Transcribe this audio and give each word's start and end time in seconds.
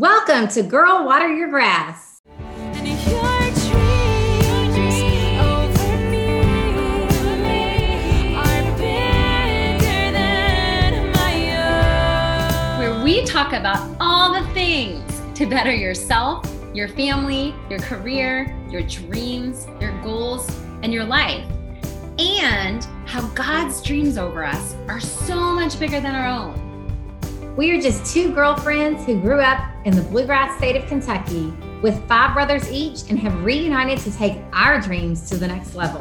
Welcome 0.00 0.46
to 0.50 0.62
Girl 0.62 1.04
Water 1.04 1.26
Your 1.26 1.48
Grass. 1.48 2.20
Where 12.78 13.02
we 13.02 13.24
talk 13.24 13.52
about 13.52 13.96
all 13.98 14.40
the 14.40 14.48
things 14.54 15.20
to 15.34 15.46
better 15.46 15.74
yourself, 15.74 16.48
your 16.72 16.86
family, 16.86 17.52
your 17.68 17.80
career, 17.80 18.56
your 18.70 18.82
dreams, 18.82 19.66
your 19.80 20.00
goals, 20.02 20.48
and 20.84 20.92
your 20.92 21.06
life. 21.06 21.44
And 22.20 22.84
how 23.04 23.26
God's 23.30 23.82
dreams 23.82 24.16
over 24.16 24.44
us 24.44 24.76
are 24.86 25.00
so 25.00 25.52
much 25.52 25.76
bigger 25.80 26.00
than 26.00 26.14
our 26.14 26.28
own. 26.28 26.67
We 27.58 27.72
are 27.72 27.80
just 27.80 28.14
two 28.14 28.32
girlfriends 28.32 29.04
who 29.04 29.20
grew 29.20 29.40
up 29.40 29.58
in 29.84 29.96
the 29.96 30.02
bluegrass 30.02 30.56
state 30.58 30.76
of 30.76 30.86
Kentucky 30.86 31.52
with 31.82 32.06
five 32.06 32.32
brothers 32.32 32.70
each 32.70 33.10
and 33.10 33.18
have 33.18 33.44
reunited 33.44 33.98
to 34.04 34.16
take 34.16 34.40
our 34.52 34.80
dreams 34.80 35.28
to 35.28 35.36
the 35.36 35.48
next 35.48 35.74
level. 35.74 36.00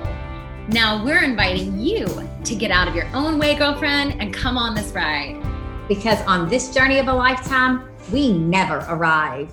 Now 0.68 1.04
we're 1.04 1.24
inviting 1.24 1.80
you 1.80 2.06
to 2.44 2.54
get 2.54 2.70
out 2.70 2.88
of 2.88 2.94
your 2.94 3.08
own 3.08 3.40
way, 3.40 3.56
girlfriend, 3.56 4.22
and 4.22 4.32
come 4.32 4.56
on 4.56 4.76
this 4.76 4.92
ride. 4.92 5.44
Because 5.88 6.22
on 6.28 6.48
this 6.48 6.72
journey 6.72 7.00
of 7.00 7.08
a 7.08 7.14
lifetime, 7.14 7.90
we 8.12 8.32
never 8.32 8.86
arrive. 8.88 9.50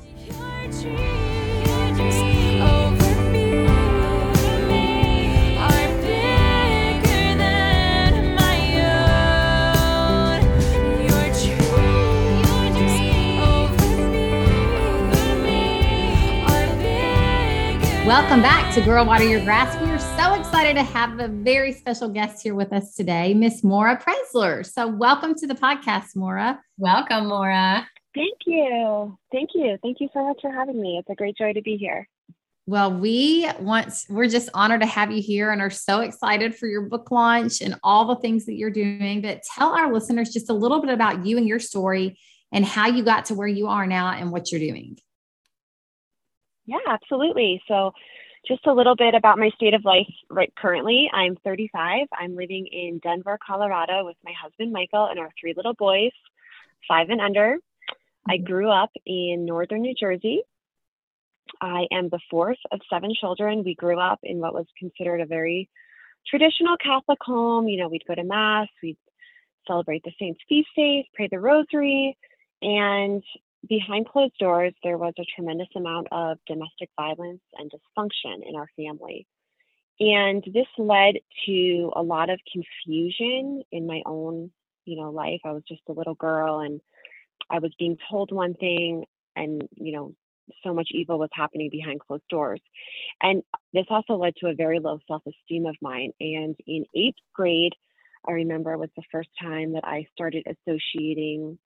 Welcome 18.06 18.42
back 18.42 18.74
to 18.74 18.83
Girl 18.83 19.06
Water 19.06 19.24
Your 19.24 19.42
Grass. 19.42 19.80
We 19.80 19.91
are 19.91 19.98
so 19.98 20.34
excited 20.38 20.74
to 20.74 20.83
have 20.83 21.19
a 21.20 21.28
very 21.28 21.72
special 21.72 22.10
guest 22.10 22.42
here 22.42 22.55
with 22.55 22.70
us 22.70 22.94
today, 22.94 23.33
Miss 23.33 23.64
Maura 23.64 23.97
Preszler. 23.97 24.66
So, 24.66 24.86
welcome 24.86 25.34
to 25.36 25.47
the 25.47 25.55
podcast, 25.55 26.14
Maura. 26.14 26.60
Welcome, 26.77 27.28
Maura. 27.28 27.88
Thank 28.14 28.41
you. 28.44 29.19
Thank 29.32 29.50
you. 29.55 29.78
Thank 29.82 30.00
you 30.00 30.10
so 30.12 30.22
much 30.22 30.36
for 30.42 30.52
having 30.52 30.82
me. 30.82 30.98
It's 30.98 31.08
a 31.08 31.14
great 31.14 31.34
joy 31.38 31.55
to 31.55 31.62
be 31.62 31.78
here. 31.78 32.06
Well, 32.66 32.92
we 32.92 33.48
want 33.58 33.94
we're 34.10 34.28
just 34.28 34.50
honored 34.52 34.82
to 34.82 34.86
have 34.86 35.10
you 35.10 35.22
here 35.22 35.50
and 35.50 35.62
are 35.62 35.70
so 35.70 36.00
excited 36.00 36.55
for 36.55 36.66
your 36.66 36.82
book 36.82 37.10
launch 37.10 37.62
and 37.62 37.80
all 37.82 38.05
the 38.05 38.16
things 38.16 38.44
that 38.44 38.56
you're 38.56 38.69
doing. 38.69 39.22
But 39.22 39.41
tell 39.56 39.72
our 39.72 39.91
listeners 39.91 40.28
just 40.30 40.50
a 40.50 40.55
little 40.55 40.82
bit 40.82 40.91
about 40.91 41.25
you 41.25 41.38
and 41.38 41.48
your 41.48 41.58
story 41.58 42.19
and 42.52 42.66
how 42.66 42.86
you 42.86 43.02
got 43.02 43.25
to 43.27 43.34
where 43.34 43.48
you 43.48 43.69
are 43.69 43.86
now 43.86 44.10
and 44.10 44.30
what 44.30 44.52
you're 44.52 44.60
doing. 44.60 44.98
Yeah, 46.67 46.79
absolutely. 46.89 47.62
So, 47.69 47.93
just 48.47 48.67
a 48.67 48.75
little 48.75 48.97
bit 48.97 49.15
about 49.15 49.39
my 49.39 49.51
state 49.57 49.75
of 49.75 49.84
life 49.84 50.07
right 50.31 50.53
currently. 50.57 51.11
I'm 51.12 51.37
35. 51.45 52.09
I'm 52.12 52.37
living 52.37 52.67
in 52.71 53.01
Denver, 53.03 53.39
Colorado 53.45 54.05
with 54.05 54.17
my 54.25 54.33
husband 54.41 54.73
Michael 54.73 55.06
and 55.06 55.19
our 55.19 55.31
three 55.41 55.55
little 55.56 55.75
boys, 55.75 56.12
five 56.87 57.09
and 57.11 57.21
under. 57.21 57.56
I 58.29 58.39
Mm-hmm. 58.39 58.45
grew 58.45 58.71
up 58.71 58.91
in 59.06 59.45
northern 59.47 59.83
New 59.83 59.95
Jersey. 59.98 60.43
I 61.61 61.87
am 61.93 62.09
the 62.09 62.21
fourth 62.31 62.59
of 62.73 62.81
seven 62.91 63.12
children. 63.19 63.62
We 63.65 63.75
grew 63.75 63.99
up 63.99 64.21
in 64.23 64.39
what 64.39 64.55
was 64.55 64.67
considered 64.78 65.21
a 65.21 65.27
very 65.27 65.69
traditional 66.27 66.77
Catholic 66.83 67.19
home. 67.23 67.69
You 67.69 67.78
know, 67.78 67.89
we'd 67.89 68.06
go 68.06 68.15
to 68.15 68.25
Mass, 68.25 68.69
we'd 68.83 68.99
celebrate 69.67 70.03
the 70.05 70.12
saints' 70.19 70.41
feast 70.49 70.69
days, 70.77 71.05
pray 71.15 71.28
the 71.31 71.41
rosary, 71.41 72.17
and 72.62 73.23
behind 73.69 74.09
closed 74.09 74.34
doors, 74.39 74.75
there 74.83 74.98
was 74.98 75.15
a 75.19 75.25
tremendous 75.34 75.69
amount 75.77 76.09
of 76.12 76.39
domestic 76.47 76.91
violence 76.97 77.41
and 77.59 77.71
dysfunction 77.71 78.41
in 78.47 78.56
our 78.56 78.69
family. 78.77 79.27
And 80.01 80.43
this 80.53 80.67
led 80.77 81.15
to 81.47 81.93
a 81.94 82.03
lot 82.03 82.31
of 82.31 82.41
confusion 82.53 83.62
in 83.71 83.87
my 83.87 84.03
own, 84.06 84.50
you 84.84 84.97
know, 84.97 85.11
life. 85.11 85.41
I 85.44 85.53
was 85.53 85.62
just 85.69 85.83
a 85.88 85.93
little 85.93 86.15
girl 86.15 86.61
and 86.61 86.81
I 87.50 87.61
was 87.61 87.72
being 87.78 87.97
told 88.11 88.33
one 88.33 88.55
thing 88.55 89.05
and, 89.37 89.62
you 89.77 89.93
know, 89.93 90.15
so 90.62 90.75
much 90.75 90.88
evil 90.91 91.19
was 91.19 91.31
happening 91.33 91.71
behind 91.71 92.00
closed 92.00 92.28
doors. 92.28 92.61
And 93.22 93.43
this 93.72 93.87
also 93.88 94.15
led 94.15 94.34
to 94.37 94.49
a 94.49 94.55
very 94.55 94.78
low 94.81 94.99
self 95.06 95.22
esteem 95.27 95.67
of 95.67 95.77
mine. 95.81 96.12
And 96.21 96.56
in 96.67 96.84
eighth 96.94 97.19
grade, 97.33 97.72
I 98.27 98.33
remember 98.33 98.72
it 98.72 98.78
was 98.78 98.91
the 98.97 99.03
first 99.12 99.31
time 99.41 99.72
that 99.72 99.84
I 99.84 100.06
started 100.12 100.47
associating 100.47 101.59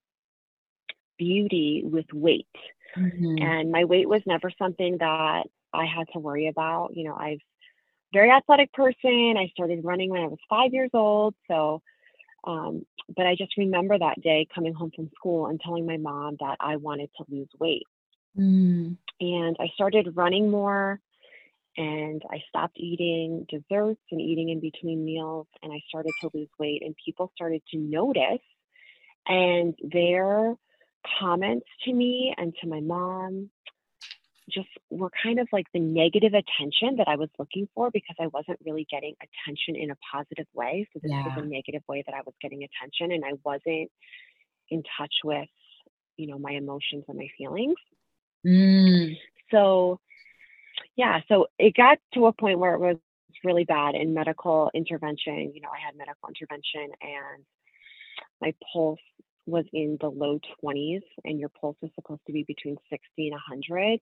beauty 1.18 1.82
with 1.84 2.06
weight. 2.12 2.46
Mm-hmm. 2.96 3.42
And 3.42 3.70
my 3.70 3.84
weight 3.84 4.08
was 4.08 4.22
never 4.26 4.50
something 4.58 4.98
that 4.98 5.44
I 5.72 5.84
had 5.84 6.06
to 6.12 6.18
worry 6.18 6.48
about. 6.48 6.96
You 6.96 7.04
know, 7.04 7.14
I've 7.14 7.40
very 8.12 8.30
athletic 8.30 8.72
person. 8.72 9.34
I 9.38 9.48
started 9.52 9.84
running 9.84 10.10
when 10.10 10.22
I 10.22 10.28
was 10.28 10.38
five 10.48 10.72
years 10.72 10.90
old. 10.94 11.34
So, 11.46 11.82
um, 12.44 12.86
but 13.14 13.26
I 13.26 13.34
just 13.36 13.56
remember 13.56 13.98
that 13.98 14.20
day 14.22 14.46
coming 14.54 14.74
home 14.74 14.90
from 14.94 15.10
school 15.14 15.46
and 15.46 15.60
telling 15.60 15.86
my 15.86 15.96
mom 15.96 16.36
that 16.40 16.56
I 16.60 16.76
wanted 16.76 17.10
to 17.18 17.24
lose 17.28 17.48
weight. 17.58 17.86
Mm. 18.38 18.96
And 19.20 19.56
I 19.60 19.68
started 19.74 20.16
running 20.16 20.50
more 20.50 21.00
and 21.76 22.22
I 22.30 22.42
stopped 22.48 22.78
eating 22.78 23.46
desserts 23.48 24.00
and 24.10 24.20
eating 24.20 24.48
in 24.48 24.60
between 24.60 25.04
meals 25.04 25.46
and 25.62 25.72
I 25.72 25.80
started 25.88 26.12
to 26.20 26.30
lose 26.34 26.48
weight 26.58 26.82
and 26.84 26.94
people 27.04 27.30
started 27.34 27.62
to 27.72 27.78
notice 27.78 28.44
and 29.26 29.74
their 29.82 30.54
comments 31.18 31.66
to 31.84 31.92
me 31.92 32.34
and 32.36 32.54
to 32.60 32.68
my 32.68 32.80
mom 32.80 33.50
just 34.50 34.68
were 34.90 35.10
kind 35.22 35.38
of 35.38 35.48
like 35.52 35.66
the 35.72 35.80
negative 35.80 36.32
attention 36.32 36.96
that 36.96 37.08
I 37.08 37.16
was 37.16 37.28
looking 37.38 37.68
for 37.74 37.90
because 37.90 38.16
I 38.18 38.28
wasn't 38.28 38.58
really 38.64 38.86
getting 38.90 39.14
attention 39.22 39.76
in 39.76 39.90
a 39.90 39.96
positive 40.10 40.46
way. 40.54 40.88
So 40.92 41.00
this 41.02 41.10
was 41.10 41.32
a 41.36 41.46
negative 41.46 41.82
way 41.88 42.02
that 42.06 42.14
I 42.14 42.20
was 42.24 42.34
getting 42.40 42.64
attention 42.64 43.12
and 43.12 43.24
I 43.24 43.38
wasn't 43.44 43.90
in 44.70 44.82
touch 44.98 45.14
with, 45.24 45.48
you 46.16 46.26
know, 46.28 46.38
my 46.38 46.52
emotions 46.52 47.04
and 47.08 47.18
my 47.18 47.28
feelings. 47.36 47.76
Mm. 48.46 49.16
So, 49.50 50.00
yeah, 50.96 51.20
so 51.28 51.46
it 51.58 51.74
got 51.76 51.98
to 52.14 52.26
a 52.26 52.32
point 52.32 52.58
where 52.58 52.74
it 52.74 52.80
was 52.80 52.96
really 53.44 53.64
bad 53.64 53.94
in 53.94 54.14
medical 54.14 54.70
intervention. 54.74 55.52
You 55.54 55.60
know, 55.60 55.68
I 55.68 55.84
had 55.84 55.96
medical 55.96 56.28
intervention 56.28 56.90
and 57.02 57.44
my 58.40 58.54
pulse 58.72 58.98
was 59.48 59.64
in 59.72 59.96
the 60.00 60.08
low 60.08 60.38
20s, 60.62 61.02
and 61.24 61.38
your 61.40 61.48
pulse 61.48 61.76
is 61.82 61.90
supposed 61.94 62.20
to 62.26 62.32
be 62.32 62.44
between 62.44 62.76
60 62.90 63.06
and 63.18 63.32
100. 63.32 64.00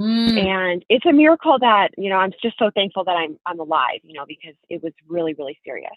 Mm. 0.00 0.46
And 0.46 0.84
it's 0.88 1.06
a 1.06 1.12
miracle 1.12 1.58
that, 1.60 1.88
you 1.96 2.08
know, 2.08 2.16
I'm 2.16 2.32
just 2.42 2.58
so 2.58 2.70
thankful 2.72 3.04
that 3.04 3.16
I'm 3.16 3.36
I'm 3.46 3.58
alive, 3.58 4.00
you 4.04 4.14
know, 4.14 4.24
because 4.26 4.54
it 4.68 4.82
was 4.82 4.92
really, 5.08 5.34
really 5.34 5.58
serious. 5.64 5.90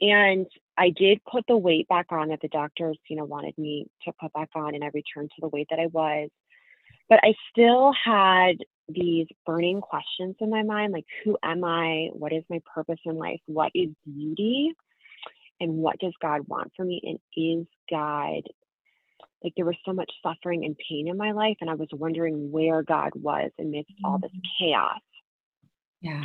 And 0.00 0.46
I 0.76 0.90
did 0.90 1.20
put 1.30 1.44
the 1.46 1.56
weight 1.56 1.86
back 1.88 2.06
on 2.10 2.28
that 2.28 2.40
the 2.40 2.48
doctors, 2.48 2.98
you 3.08 3.16
know, 3.16 3.24
wanted 3.24 3.56
me 3.58 3.86
to 4.04 4.12
put 4.20 4.32
back 4.32 4.48
on, 4.54 4.74
and 4.74 4.82
I 4.82 4.90
returned 4.94 5.30
to 5.30 5.40
the 5.40 5.48
weight 5.48 5.68
that 5.70 5.78
I 5.78 5.86
was. 5.86 6.30
But 7.08 7.20
I 7.22 7.34
still 7.50 7.92
had 8.02 8.56
these 8.88 9.26
burning 9.46 9.80
questions 9.80 10.36
in 10.40 10.50
my 10.50 10.62
mind 10.62 10.92
like, 10.92 11.06
who 11.24 11.36
am 11.42 11.64
I? 11.64 12.08
What 12.12 12.32
is 12.32 12.44
my 12.48 12.60
purpose 12.74 12.98
in 13.04 13.16
life? 13.16 13.40
What 13.46 13.72
is 13.74 13.90
beauty? 14.04 14.72
And 15.64 15.78
what 15.78 15.98
does 15.98 16.12
God 16.20 16.46
want 16.46 16.72
for 16.76 16.84
me? 16.84 17.00
And 17.02 17.18
is 17.36 17.66
God 17.90 18.42
like 19.42 19.54
there 19.56 19.64
was 19.64 19.76
so 19.84 19.92
much 19.92 20.10
suffering 20.22 20.64
and 20.64 20.76
pain 20.88 21.08
in 21.08 21.16
my 21.16 21.32
life, 21.32 21.56
and 21.60 21.70
I 21.70 21.74
was 21.74 21.88
wondering 21.92 22.50
where 22.50 22.82
God 22.82 23.10
was 23.14 23.50
amidst 23.58 23.92
all 24.04 24.18
this 24.18 24.30
chaos. 24.58 25.00
Yeah. 26.00 26.24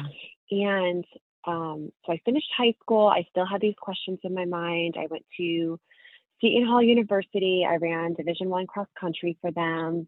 And 0.52 1.06
um, 1.46 1.92
so 2.06 2.14
I 2.14 2.22
finished 2.26 2.48
high 2.58 2.74
school. 2.82 3.08
I 3.08 3.26
still 3.30 3.46
had 3.46 3.62
these 3.62 3.76
questions 3.80 4.20
in 4.24 4.34
my 4.34 4.46
mind. 4.46 4.96
I 4.98 5.08
went 5.10 5.26
to 5.38 5.80
Seton 6.42 6.66
Hall 6.66 6.82
University. 6.82 7.66
I 7.70 7.76
ran 7.76 8.14
Division 8.14 8.50
One 8.50 8.68
cross 8.68 8.88
country 9.00 9.38
for 9.42 9.52
them. 9.52 10.08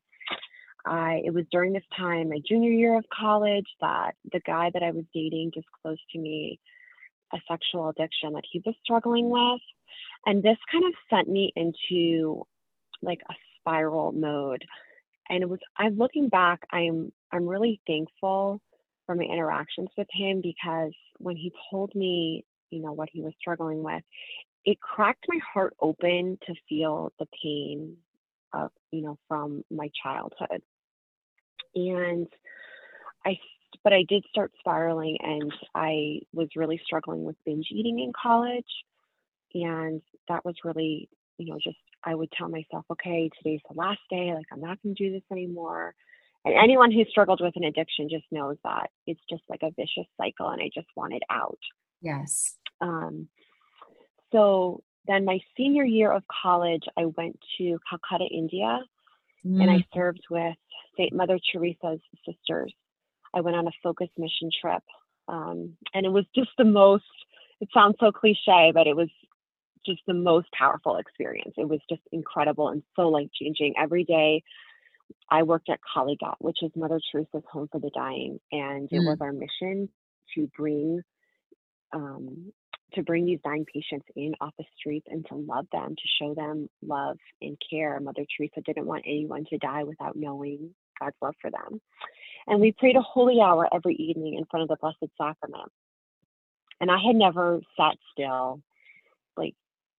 I 0.85 1.21
it 1.25 1.33
was 1.33 1.45
during 1.51 1.73
this 1.73 1.83
time, 1.97 2.29
my 2.29 2.39
junior 2.45 2.71
year 2.71 2.97
of 2.97 3.05
college, 3.13 3.67
that 3.79 4.15
the 4.31 4.41
guy 4.45 4.71
that 4.73 4.83
I 4.83 4.91
was 4.91 5.05
dating 5.13 5.51
just 5.53 5.67
disclosed 5.67 6.01
to 6.11 6.19
me 6.19 6.59
a 7.33 7.37
sexual 7.49 7.89
addiction 7.89 8.33
that 8.33 8.43
he 8.49 8.61
was 8.65 8.75
struggling 8.83 9.29
with. 9.29 9.61
And 10.25 10.43
this 10.43 10.57
kind 10.71 10.85
of 10.85 10.93
sent 11.09 11.29
me 11.29 11.51
into 11.55 12.45
like 13.01 13.21
a 13.29 13.33
spiral 13.59 14.11
mode. 14.11 14.63
And 15.29 15.43
it 15.43 15.49
was 15.49 15.59
I'm 15.77 15.97
looking 15.97 16.29
back, 16.29 16.61
I'm 16.71 17.11
I'm 17.31 17.47
really 17.47 17.81
thankful 17.87 18.61
for 19.05 19.15
my 19.15 19.23
interactions 19.23 19.89
with 19.97 20.07
him 20.11 20.41
because 20.41 20.93
when 21.17 21.35
he 21.35 21.51
told 21.69 21.93
me, 21.95 22.45
you 22.69 22.81
know, 22.81 22.93
what 22.93 23.09
he 23.11 23.21
was 23.21 23.33
struggling 23.39 23.83
with, 23.83 24.03
it 24.65 24.79
cracked 24.79 25.25
my 25.27 25.39
heart 25.53 25.75
open 25.81 26.37
to 26.45 26.53
feel 26.69 27.11
the 27.19 27.25
pain 27.43 27.97
of, 28.53 28.71
you 28.91 29.01
know, 29.01 29.17
from 29.27 29.63
my 29.71 29.89
childhood. 30.03 30.61
And 31.75 32.27
I 33.25 33.37
but 33.83 33.93
I 33.93 34.03
did 34.07 34.25
start 34.29 34.51
spiraling 34.59 35.17
and 35.21 35.53
I 35.73 36.19
was 36.33 36.49
really 36.55 36.79
struggling 36.85 37.23
with 37.23 37.35
binge 37.45 37.67
eating 37.71 37.99
in 37.99 38.11
college. 38.19 38.65
And 39.53 40.01
that 40.29 40.45
was 40.45 40.55
really, 40.63 41.09
you 41.37 41.47
know, 41.47 41.57
just 41.63 41.77
I 42.03 42.15
would 42.15 42.31
tell 42.31 42.49
myself, 42.49 42.85
okay, 42.91 43.29
today's 43.37 43.61
the 43.69 43.77
last 43.77 43.99
day. 44.09 44.33
Like, 44.33 44.45
I'm 44.51 44.61
not 44.61 44.81
going 44.81 44.95
to 44.95 45.03
do 45.03 45.11
this 45.11 45.23
anymore. 45.31 45.93
And 46.43 46.55
anyone 46.55 46.91
who 46.91 47.03
struggled 47.05 47.41
with 47.41 47.55
an 47.55 47.65
addiction 47.65 48.09
just 48.09 48.25
knows 48.31 48.57
that 48.63 48.89
it's 49.05 49.21
just 49.29 49.43
like 49.49 49.61
a 49.61 49.71
vicious 49.71 50.09
cycle, 50.17 50.49
and 50.49 50.61
I 50.61 50.69
just 50.73 50.87
wanted 50.95 51.21
out. 51.29 51.59
Yes. 52.01 52.57
Um, 52.79 53.27
so 54.31 54.81
then, 55.07 55.25
my 55.25 55.39
senior 55.55 55.83
year 55.83 56.11
of 56.11 56.23
college, 56.41 56.83
I 56.97 57.05
went 57.05 57.37
to 57.59 57.77
Calcutta, 57.87 58.25
India, 58.25 58.79
mm. 59.45 59.61
and 59.61 59.69
I 59.69 59.77
mm. 59.77 59.85
served 59.93 60.23
with 60.31 60.55
St. 60.97 61.13
Mother 61.13 61.37
Teresa's 61.51 62.01
sisters. 62.25 62.73
I 63.33 63.41
went 63.41 63.55
on 63.55 63.67
a 63.67 63.71
focus 63.83 64.09
mission 64.17 64.49
trip, 64.59 64.83
um, 65.27 65.77
and 65.93 66.05
it 66.05 66.11
was 66.11 66.25
just 66.35 66.49
the 66.57 66.65
most. 66.65 67.03
It 67.59 67.69
sounds 67.73 67.95
so 67.99 68.11
cliche, 68.11 68.71
but 68.73 68.87
it 68.87 68.95
was 68.95 69.09
just 69.85 70.01
the 70.07 70.13
most 70.13 70.47
powerful 70.51 70.97
experience. 70.97 71.53
It 71.57 71.67
was 71.67 71.79
just 71.89 72.01
incredible 72.11 72.69
and 72.69 72.83
so 72.95 73.09
life 73.09 73.29
changing. 73.39 73.75
Every 73.77 74.03
day 74.03 74.43
I 75.29 75.43
worked 75.43 75.69
at 75.69 75.79
Kalighat, 75.95 76.35
which 76.39 76.57
is 76.61 76.71
Mother 76.75 76.99
Teresa's 77.11 77.43
home 77.51 77.67
for 77.71 77.79
the 77.79 77.91
dying, 77.93 78.39
and 78.51 78.89
it 78.91 78.99
mm. 78.99 79.07
was 79.07 79.17
our 79.21 79.33
mission 79.33 79.89
to 80.35 80.49
bring 80.57 81.01
um, 81.93 82.51
to 82.93 83.03
bring 83.03 83.25
these 83.25 83.39
dying 83.43 83.65
patients 83.65 84.05
in 84.15 84.33
off 84.41 84.53
the 84.57 84.65
streets 84.77 85.07
and 85.09 85.25
to 85.27 85.35
love 85.35 85.65
them, 85.71 85.95
to 85.95 86.07
show 86.19 86.33
them 86.33 86.69
love 86.81 87.17
and 87.41 87.57
care. 87.69 87.99
Mother 87.99 88.25
Teresa 88.35 88.61
didn't 88.65 88.85
want 88.85 89.03
anyone 89.05 89.45
to 89.49 89.57
die 89.57 89.83
without 89.83 90.15
knowing 90.15 90.73
God's 91.01 91.15
love 91.21 91.35
for 91.41 91.51
them. 91.51 91.81
And 92.47 92.59
we 92.59 92.71
prayed 92.71 92.95
a 92.95 93.01
holy 93.01 93.39
hour 93.41 93.67
every 93.73 93.95
evening 93.95 94.35
in 94.35 94.45
front 94.45 94.63
of 94.63 94.69
the 94.69 94.77
Blessed 94.79 95.11
Sacrament. 95.17 95.71
And 96.79 96.89
I 96.89 96.97
had 96.97 97.15
never 97.15 97.61
sat 97.77 97.97
still, 98.13 98.61
like, 99.37 99.55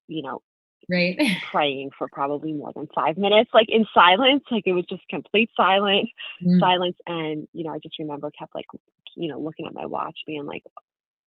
you 0.08 0.22
know, 0.22 0.42
right 0.90 1.18
praying 1.50 1.90
for 1.96 2.08
probably 2.12 2.52
more 2.52 2.72
than 2.74 2.88
five 2.94 3.16
minutes 3.16 3.50
like 3.54 3.68
in 3.68 3.86
silence 3.94 4.42
like 4.50 4.64
it 4.66 4.72
was 4.72 4.84
just 4.88 5.02
complete 5.08 5.50
silent 5.56 6.08
mm. 6.42 6.58
silence 6.58 6.96
and 7.06 7.46
you 7.52 7.64
know 7.64 7.70
i 7.70 7.78
just 7.78 7.98
remember 7.98 8.30
kept 8.36 8.54
like 8.54 8.66
you 9.14 9.28
know 9.28 9.38
looking 9.38 9.66
at 9.66 9.74
my 9.74 9.86
watch 9.86 10.18
being 10.26 10.44
like 10.44 10.62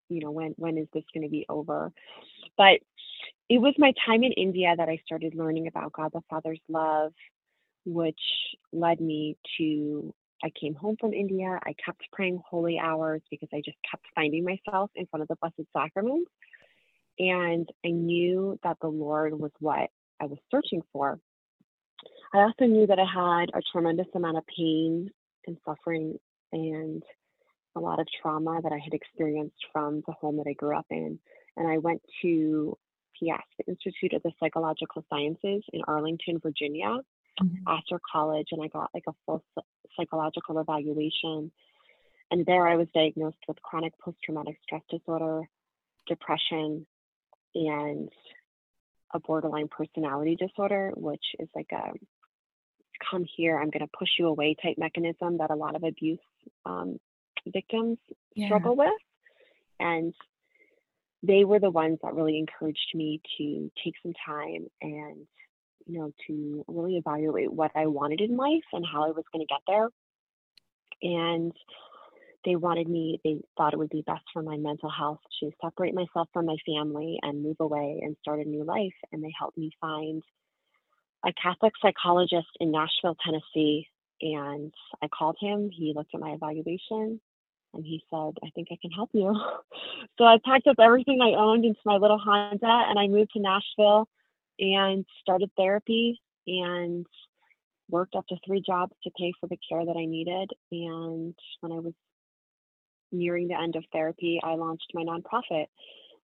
you 0.08 0.20
know 0.20 0.30
when 0.30 0.54
when 0.56 0.76
is 0.76 0.88
this 0.92 1.04
going 1.12 1.24
to 1.24 1.30
be 1.30 1.46
over 1.48 1.92
but 2.56 2.80
it 3.48 3.58
was 3.58 3.74
my 3.78 3.92
time 4.06 4.22
in 4.22 4.32
india 4.32 4.74
that 4.76 4.88
i 4.88 4.98
started 5.04 5.34
learning 5.34 5.66
about 5.66 5.92
god 5.92 6.10
the 6.12 6.20
father's 6.28 6.60
love 6.68 7.12
which 7.84 8.20
led 8.72 9.00
me 9.00 9.36
to 9.58 10.14
I 10.44 10.50
came 10.60 10.74
home 10.74 10.96
from 11.00 11.14
India. 11.14 11.58
I 11.62 11.74
kept 11.82 12.02
praying 12.12 12.40
holy 12.46 12.78
hours 12.78 13.22
because 13.30 13.48
I 13.54 13.62
just 13.64 13.78
kept 13.90 14.04
finding 14.14 14.44
myself 14.44 14.90
in 14.94 15.06
front 15.06 15.22
of 15.22 15.28
the 15.28 15.36
Blessed 15.36 15.68
Sacrament. 15.72 16.28
And 17.18 17.66
I 17.84 17.90
knew 17.90 18.58
that 18.62 18.76
the 18.82 18.88
Lord 18.88 19.38
was 19.38 19.52
what 19.60 19.88
I 20.20 20.26
was 20.26 20.38
searching 20.50 20.82
for. 20.92 21.18
I 22.34 22.38
also 22.38 22.66
knew 22.66 22.86
that 22.86 22.98
I 22.98 23.04
had 23.04 23.50
a 23.54 23.62
tremendous 23.72 24.08
amount 24.14 24.36
of 24.36 24.44
pain 24.46 25.10
and 25.46 25.56
suffering 25.64 26.18
and 26.52 27.02
a 27.76 27.80
lot 27.80 28.00
of 28.00 28.06
trauma 28.20 28.60
that 28.62 28.72
I 28.72 28.78
had 28.78 28.92
experienced 28.92 29.56
from 29.72 30.02
the 30.06 30.12
home 30.12 30.36
that 30.36 30.46
I 30.48 30.52
grew 30.52 30.76
up 30.76 30.86
in. 30.90 31.18
And 31.56 31.68
I 31.68 31.78
went 31.78 32.02
to 32.22 32.76
IPS, 33.22 33.44
the 33.58 33.66
Institute 33.68 34.12
of 34.12 34.22
the 34.22 34.32
Psychological 34.40 35.04
Sciences 35.08 35.62
in 35.72 35.82
Arlington, 35.86 36.40
Virginia, 36.40 36.98
mm-hmm. 37.42 37.68
after 37.68 38.00
college, 38.12 38.48
and 38.52 38.62
I 38.62 38.68
got 38.68 38.90
like 38.94 39.04
a 39.08 39.12
full 39.26 39.44
psychological 39.96 40.58
evaluation. 40.58 41.50
And 42.30 42.46
there 42.46 42.66
I 42.66 42.76
was 42.76 42.88
diagnosed 42.94 43.36
with 43.46 43.62
chronic 43.62 43.92
post 43.98 44.16
traumatic 44.24 44.58
stress 44.62 44.82
disorder, 44.90 45.42
depression, 46.06 46.86
and 47.54 48.08
a 49.12 49.20
borderline 49.20 49.68
personality 49.68 50.36
disorder, 50.36 50.92
which 50.96 51.24
is 51.38 51.48
like 51.54 51.70
a 51.72 51.92
come 53.10 53.24
here, 53.36 53.58
I'm 53.58 53.70
going 53.70 53.84
to 53.84 53.98
push 53.98 54.08
you 54.18 54.26
away 54.26 54.56
type 54.60 54.76
mechanism 54.78 55.38
that 55.38 55.50
a 55.50 55.56
lot 55.56 55.76
of 55.76 55.84
abuse 55.84 56.18
um, 56.64 56.98
victims 57.46 57.98
yeah. 58.34 58.46
struggle 58.46 58.76
with. 58.76 58.88
And 59.80 60.14
they 61.22 61.44
were 61.44 61.58
the 61.58 61.70
ones 61.70 61.98
that 62.02 62.14
really 62.14 62.38
encouraged 62.38 62.92
me 62.94 63.20
to 63.38 63.70
take 63.82 63.94
some 64.02 64.12
time 64.26 64.66
and, 64.80 65.26
you 65.86 65.98
know, 65.98 66.12
to 66.26 66.64
really 66.68 66.96
evaluate 66.96 67.52
what 67.52 67.72
I 67.74 67.86
wanted 67.86 68.20
in 68.20 68.36
life 68.36 68.64
and 68.72 68.84
how 68.84 69.04
I 69.04 69.10
was 69.10 69.24
going 69.32 69.46
to 69.46 69.52
get 69.52 69.60
there. 69.66 69.88
And 71.02 71.52
they 72.44 72.56
wanted 72.56 72.88
me, 72.88 73.20
they 73.24 73.40
thought 73.56 73.72
it 73.72 73.78
would 73.78 73.90
be 73.90 74.04
best 74.06 74.24
for 74.32 74.42
my 74.42 74.56
mental 74.56 74.90
health 74.90 75.20
to 75.40 75.50
separate 75.62 75.94
myself 75.94 76.28
from 76.32 76.46
my 76.46 76.56
family 76.66 77.18
and 77.22 77.42
move 77.42 77.56
away 77.60 78.00
and 78.02 78.16
start 78.20 78.40
a 78.40 78.48
new 78.48 78.64
life. 78.64 78.94
And 79.12 79.22
they 79.22 79.32
helped 79.38 79.58
me 79.58 79.70
find 79.80 80.22
a 81.26 81.32
Catholic 81.32 81.72
psychologist 81.80 82.48
in 82.60 82.70
Nashville, 82.70 83.16
Tennessee. 83.24 83.88
And 84.20 84.72
I 85.02 85.08
called 85.08 85.36
him. 85.40 85.70
He 85.70 85.92
looked 85.94 86.14
at 86.14 86.20
my 86.20 86.30
evaluation 86.30 87.20
and 87.72 87.84
he 87.84 88.02
said, 88.10 88.32
I 88.42 88.50
think 88.54 88.68
I 88.70 88.78
can 88.80 88.90
help 88.90 89.10
you. 89.12 89.34
so 90.18 90.24
I 90.24 90.38
packed 90.44 90.66
up 90.66 90.76
everything 90.78 91.20
I 91.20 91.38
owned 91.38 91.64
into 91.64 91.80
my 91.84 91.96
little 91.96 92.18
Honda 92.18 92.84
and 92.88 92.98
I 92.98 93.08
moved 93.08 93.32
to 93.32 93.40
Nashville 93.40 94.08
and 94.58 95.04
started 95.20 95.50
therapy 95.56 96.20
and 96.46 97.06
worked 97.90 98.14
up 98.14 98.26
to 98.28 98.36
three 98.46 98.62
jobs 98.64 98.92
to 99.02 99.10
pay 99.18 99.32
for 99.40 99.48
the 99.48 99.58
care 99.68 99.84
that 99.84 99.96
I 99.96 100.04
needed. 100.04 100.50
And 100.72 101.34
when 101.60 101.72
I 101.72 101.80
was 101.80 101.92
nearing 103.12 103.48
the 103.48 103.60
end 103.60 103.76
of 103.76 103.84
therapy, 103.92 104.40
I 104.42 104.54
launched 104.54 104.92
my 104.94 105.02
nonprofit, 105.02 105.66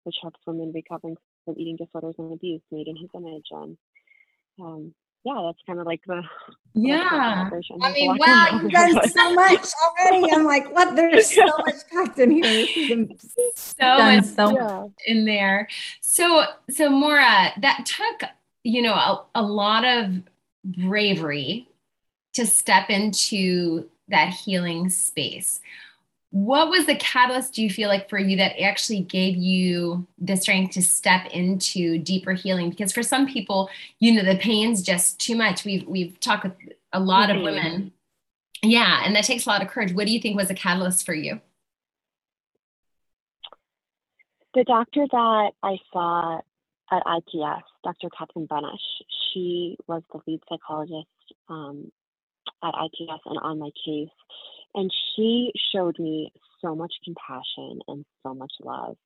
which 0.05 0.17
helps 0.23 0.41
women 0.47 0.73
recovering 0.75 1.17
from 1.45 1.55
eating 1.59 1.77
disorders 1.77 2.15
and 2.19 2.33
abuse 2.33 2.63
made 2.71 2.89
in 2.89 2.97
his 2.97 3.11
image. 3.15 3.47
And 3.51 3.79
um, 4.61 4.95
yeah, 5.25 5.43
that's 5.45 5.63
kind 5.67 5.79
of 5.79 5.87
like 5.87 6.01
the 6.07 6.23
yeah. 6.73 7.51
I 7.83 7.93
mean, 7.93 8.17
wow, 8.17 8.49
you've 8.63 8.71
done 8.71 9.09
so 9.09 9.35
much 9.35 9.67
already. 9.85 10.33
I'm 10.33 10.45
like, 10.45 10.73
what? 10.73 10.97
There's 10.97 11.35
so 11.35 11.45
much 11.45 11.75
packed 11.93 12.19
in 12.19 12.31
here. 12.31 13.09
so 13.55 13.99
much 13.99 14.25
so 14.25 14.55
yeah. 14.55 14.87
in 15.07 15.25
there. 15.25 15.69
So, 16.01 16.45
so 16.71 16.89
Maura, 16.89 17.53
that 17.61 17.87
took 17.87 18.31
you 18.63 18.83
know 18.83 18.95
a, 18.95 19.25
a 19.35 19.43
lot 19.43 19.85
of 19.85 20.23
bravery 20.65 21.69
to 22.35 22.47
step 22.47 22.89
into 22.89 23.89
that 24.09 24.31
healing 24.31 24.89
space 24.89 25.61
what 26.31 26.71
was 26.71 26.87
the 26.87 26.95
catalyst 26.95 27.55
do 27.55 27.63
you 27.63 27.69
feel 27.69 27.89
like 27.89 28.09
for 28.09 28.19
you 28.19 28.37
that 28.37 28.61
actually 28.63 29.01
gave 29.01 29.37
you 29.37 30.07
the 30.19 30.37
strength 30.37 30.75
to 30.75 30.83
step 30.83 31.27
into 31.33 31.99
deeper 31.99 32.33
healing? 32.33 32.71
Because 32.71 32.93
for 32.93 33.03
some 33.03 33.27
people 33.27 33.69
you 33.99 34.13
know 34.13 34.23
the 34.23 34.39
pain's 34.39 34.83
just 34.83 35.19
too 35.19 35.35
much. 35.35 35.65
We've 35.65 35.87
we've 35.87 36.19
talked 36.21 36.45
with 36.45 36.53
a 36.93 37.01
lot 37.01 37.29
mm-hmm. 37.29 37.39
of 37.39 37.45
women. 37.45 37.93
Yeah 38.63 39.03
and 39.05 39.15
that 39.17 39.25
takes 39.25 39.47
a 39.47 39.49
lot 39.49 39.63
of 39.63 39.69
courage. 39.69 39.93
What 39.93 40.07
do 40.07 40.13
you 40.13 40.21
think 40.21 40.37
was 40.37 40.51
a 40.51 40.55
catalyst 40.55 41.05
for 41.05 41.15
you? 41.15 41.41
The 44.55 44.65
doctor 44.65 45.07
that 45.11 45.51
i 45.63 45.79
saw 45.93 46.41
at 46.91 47.03
ips 47.07 47.63
dr 47.85 48.09
catherine 48.19 48.49
benesh 48.49 48.79
she 49.33 49.77
was 49.87 50.03
the 50.13 50.21
lead 50.27 50.41
psychologist 50.49 51.07
um, 51.49 51.93
at 52.65 52.75
ips 52.75 53.23
and 53.27 53.39
on 53.39 53.61
my 53.61 53.71
case 53.85 54.09
and 54.75 54.91
she 55.15 55.53
showed 55.73 55.99
me 55.99 56.33
so 56.63 56.75
much 56.75 56.93
compassion 57.05 57.81
and 57.89 58.05
so 58.23 58.35
much 58.35 58.53
love. 58.63 58.97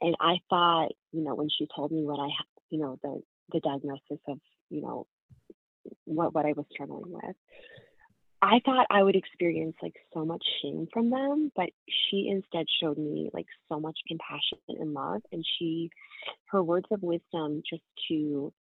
And 0.00 0.14
I 0.20 0.36
thought, 0.50 0.92
you 1.12 1.22
know, 1.22 1.34
when 1.34 1.48
she 1.48 1.68
told 1.74 1.92
me 1.92 2.04
what 2.04 2.20
I, 2.20 2.28
you 2.70 2.78
know, 2.78 2.98
the 3.02 3.20
the 3.52 3.60
diagnosis 3.60 4.20
of, 4.28 4.38
you 4.70 4.82
know, 4.82 5.06
what 6.04 6.34
what 6.34 6.46
I 6.46 6.52
was 6.52 6.66
struggling 6.70 7.12
with, 7.12 7.36
I 8.42 8.60
thought 8.64 8.86
I 8.90 9.02
would 9.02 9.16
experience 9.16 9.74
like 9.82 9.94
so 10.12 10.24
much 10.24 10.44
shame 10.60 10.86
from 10.92 11.10
them, 11.10 11.50
but 11.56 11.70
she 11.88 12.28
instead 12.28 12.66
showed 12.80 12.98
me 12.98 13.30
like 13.32 13.46
so 13.70 13.80
much 13.80 13.98
compassion 14.06 14.58
and 14.68 14.92
love. 14.92 15.22
And 15.32 15.44
she, 15.58 15.90
her 16.46 16.62
words 16.62 16.86
of 16.90 17.02
wisdom 17.02 17.62
just 17.68 17.82
to, 18.08 18.52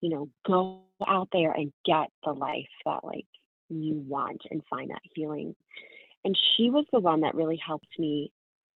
you 0.00 0.10
know, 0.10 0.28
go 0.46 0.82
out 1.08 1.28
there 1.32 1.50
and 1.50 1.72
get 1.84 2.08
the 2.24 2.32
life 2.32 2.68
that 2.84 3.02
like 3.02 3.26
you 3.68 4.02
want 4.06 4.42
and 4.50 4.62
find 4.68 4.90
that 4.90 5.02
healing. 5.14 5.54
And 6.24 6.38
she 6.56 6.70
was 6.70 6.86
the 6.92 7.00
one 7.00 7.20
that 7.20 7.34
really 7.34 7.60
helped 7.64 7.98
me, 7.98 8.32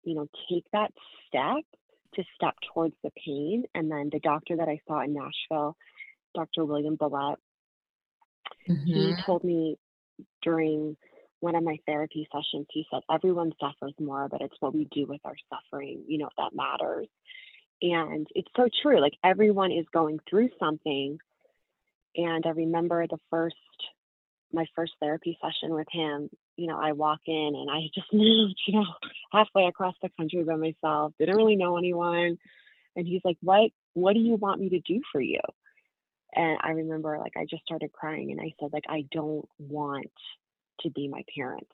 you 0.04 0.16
know, 0.16 0.28
take 0.50 0.66
that 0.74 0.92
step 1.28 1.64
to 2.16 2.24
step 2.36 2.56
towards 2.74 2.96
the 3.04 3.12
pain. 3.26 3.66
And 3.76 3.92
then 3.92 4.10
the 4.12 4.20
doctor 4.20 4.58
that 4.58 4.70
I 4.70 4.80
saw 4.88 5.02
in 5.02 5.14
Nashville, 5.14 5.76
Dr. 6.34 6.66
William 6.66 6.96
Billette, 6.96 7.40
mm-hmm. 8.70 8.86
he 8.86 9.16
told 9.26 9.44
me 9.44 9.78
during 10.42 10.98
one 11.40 11.56
of 11.56 11.64
my 11.64 11.78
therapy 11.86 12.28
sessions, 12.32 12.66
he 12.72 12.86
said, 12.90 13.02
everyone 13.12 13.52
suffers 13.60 13.94
more, 14.00 14.28
but 14.30 14.42
it's 14.42 14.56
what 14.60 14.74
we 14.74 14.88
do 14.92 15.06
with 15.06 15.22
our 15.26 15.36
suffering, 15.50 16.04
you 16.08 16.18
know, 16.18 16.30
that 16.38 16.56
matters. 16.56 17.08
And 17.82 18.26
it's 18.34 18.50
so 18.56 18.68
true. 18.82 19.00
Like 19.00 19.14
everyone 19.24 19.72
is 19.72 19.86
going 19.94 20.20
through 20.30 20.50
something. 20.60 21.20
And 22.16 22.46
I 22.46 22.50
remember 22.50 23.06
the 23.06 23.20
first 23.30 23.56
my 24.54 24.66
first 24.76 24.94
therapy 25.00 25.38
session 25.42 25.74
with 25.74 25.88
him, 25.92 26.30
you 26.56 26.68
know, 26.68 26.80
I 26.80 26.94
walk 26.94 27.22
in 27.28 27.54
and 27.56 27.70
I 27.70 27.88
just 27.96 28.12
moved, 28.14 28.60
you 28.68 28.80
know, 28.80 28.86
halfway 29.32 29.66
across 29.66 29.96
the 30.02 30.10
country 30.18 30.44
by 30.44 30.56
myself, 30.56 31.14
didn't 31.20 31.36
really 31.36 31.56
know 31.56 31.78
anyone. 31.78 32.38
And 32.96 33.08
he's 33.08 33.22
like, 33.24 33.38
What 33.42 33.72
what 33.94 34.14
do 34.14 34.20
you 34.20 34.36
want 34.36 34.62
me 34.62 34.70
to 34.70 34.80
do 34.80 35.02
for 35.12 35.22
you? 35.22 35.42
And 36.34 36.58
I 36.62 36.72
remember 36.72 37.18
like 37.18 37.34
I 37.38 37.46
just 37.50 37.64
started 37.64 37.92
crying 37.94 38.32
and 38.32 38.42
I 38.42 38.54
said, 38.60 38.72
like, 38.74 38.84
I 38.90 39.06
don't 39.12 39.48
want 39.58 40.12
to 40.82 40.90
be 40.90 41.08
my 41.08 41.24
parents. 41.36 41.72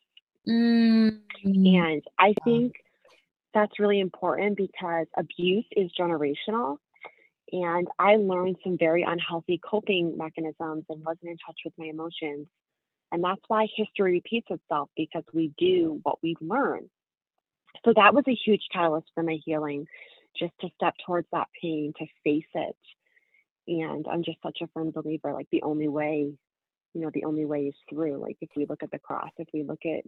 Mm. 0.48 1.20
And 1.44 2.04
I 2.20 2.34
think 2.44 2.74
that's 3.54 3.80
really 3.80 4.00
important 4.00 4.58
because 4.58 5.08
abuse 5.18 5.66
is 5.72 5.92
generational. 6.00 6.78
And 7.52 7.88
I 8.00 8.16
learned 8.16 8.58
some 8.64 8.78
very 8.78 9.04
unhealthy 9.04 9.60
coping 9.64 10.18
mechanisms 10.18 10.86
and 10.90 11.04
wasn't 11.04 11.32
in 11.32 11.38
touch 11.46 11.60
with 11.66 11.74
my 11.78 11.88
emotions. 11.88 12.48
And 13.12 13.24
that's 13.24 13.42
why 13.48 13.68
history 13.76 14.14
repeats 14.14 14.48
itself 14.50 14.90
because 14.96 15.24
we 15.34 15.52
do 15.58 16.00
what 16.04 16.22
we 16.24 16.36
learn. 16.40 16.90
So 17.86 17.94
that 17.96 18.14
was 18.14 18.24
a 18.28 18.36
huge 18.46 18.62
catalyst 18.72 19.08
for 19.14 19.24
my 19.24 19.40
healing, 19.44 19.88
just 20.38 20.54
to 20.62 20.70
step 20.76 20.94
towards 21.06 21.28
that 21.32 21.48
pain, 21.62 21.94
to 21.98 22.06
face 22.24 22.44
it. 22.54 22.76
And 23.68 24.06
I'm 24.12 24.24
just 24.24 24.38
such 24.44 24.60
a 24.62 24.68
firm 24.74 24.92
believer 24.92 25.34
like 25.34 25.48
the 25.52 25.64
only 25.64 25.88
way, 25.88 26.34
you 26.94 27.02
know, 27.02 27.12
the 27.14 27.26
only 27.26 27.46
way 27.46 27.62
is 27.64 27.76
through. 27.90 28.18
Like 28.18 28.38
if 28.42 28.50
we 28.56 28.66
look 28.66 28.84
at 28.84 28.92
the 28.92 29.00
cross, 29.00 29.32
if 29.38 29.48
we 29.54 29.64
look 29.64 29.82
at, 29.86 30.04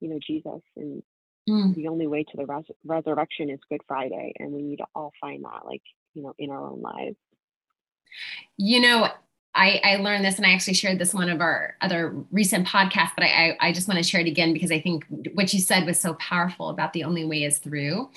you 0.00 0.08
know, 0.08 0.18
Jesus 0.26 0.62
and 0.76 1.02
mm. 1.48 1.74
the 1.74 1.88
only 1.88 2.06
way 2.06 2.24
to 2.24 2.36
the 2.36 2.46
res- 2.46 2.64
resurrection 2.84 3.50
is 3.50 3.60
Good 3.68 3.82
Friday. 3.86 4.32
And 4.38 4.52
we 4.52 4.62
need 4.62 4.76
to 4.76 4.86
all 4.94 5.12
find 5.20 5.44
that, 5.44 5.64
like, 5.64 5.82
you 6.14 6.22
know, 6.22 6.34
in 6.38 6.50
our 6.50 6.66
own 6.66 6.82
lives. 6.82 7.16
You 8.56 8.80
know, 8.80 9.08
I, 9.54 9.80
I 9.84 9.96
learned 9.96 10.24
this 10.24 10.38
and 10.38 10.46
I 10.46 10.52
actually 10.52 10.74
shared 10.74 10.98
this 10.98 11.12
one 11.12 11.28
of 11.28 11.40
our 11.40 11.76
other 11.82 12.14
recent 12.30 12.66
podcasts, 12.66 13.12
but 13.14 13.24
I, 13.24 13.50
I, 13.60 13.68
I 13.68 13.72
just 13.72 13.86
want 13.86 13.98
to 13.98 14.04
share 14.04 14.20
it 14.20 14.26
again 14.26 14.52
because 14.54 14.72
I 14.72 14.80
think 14.80 15.04
what 15.34 15.52
you 15.52 15.60
said 15.60 15.84
was 15.84 16.00
so 16.00 16.14
powerful 16.14 16.70
about 16.70 16.92
the 16.92 17.04
only 17.04 17.24
way 17.26 17.44
is 17.44 17.58
through. 17.58 18.10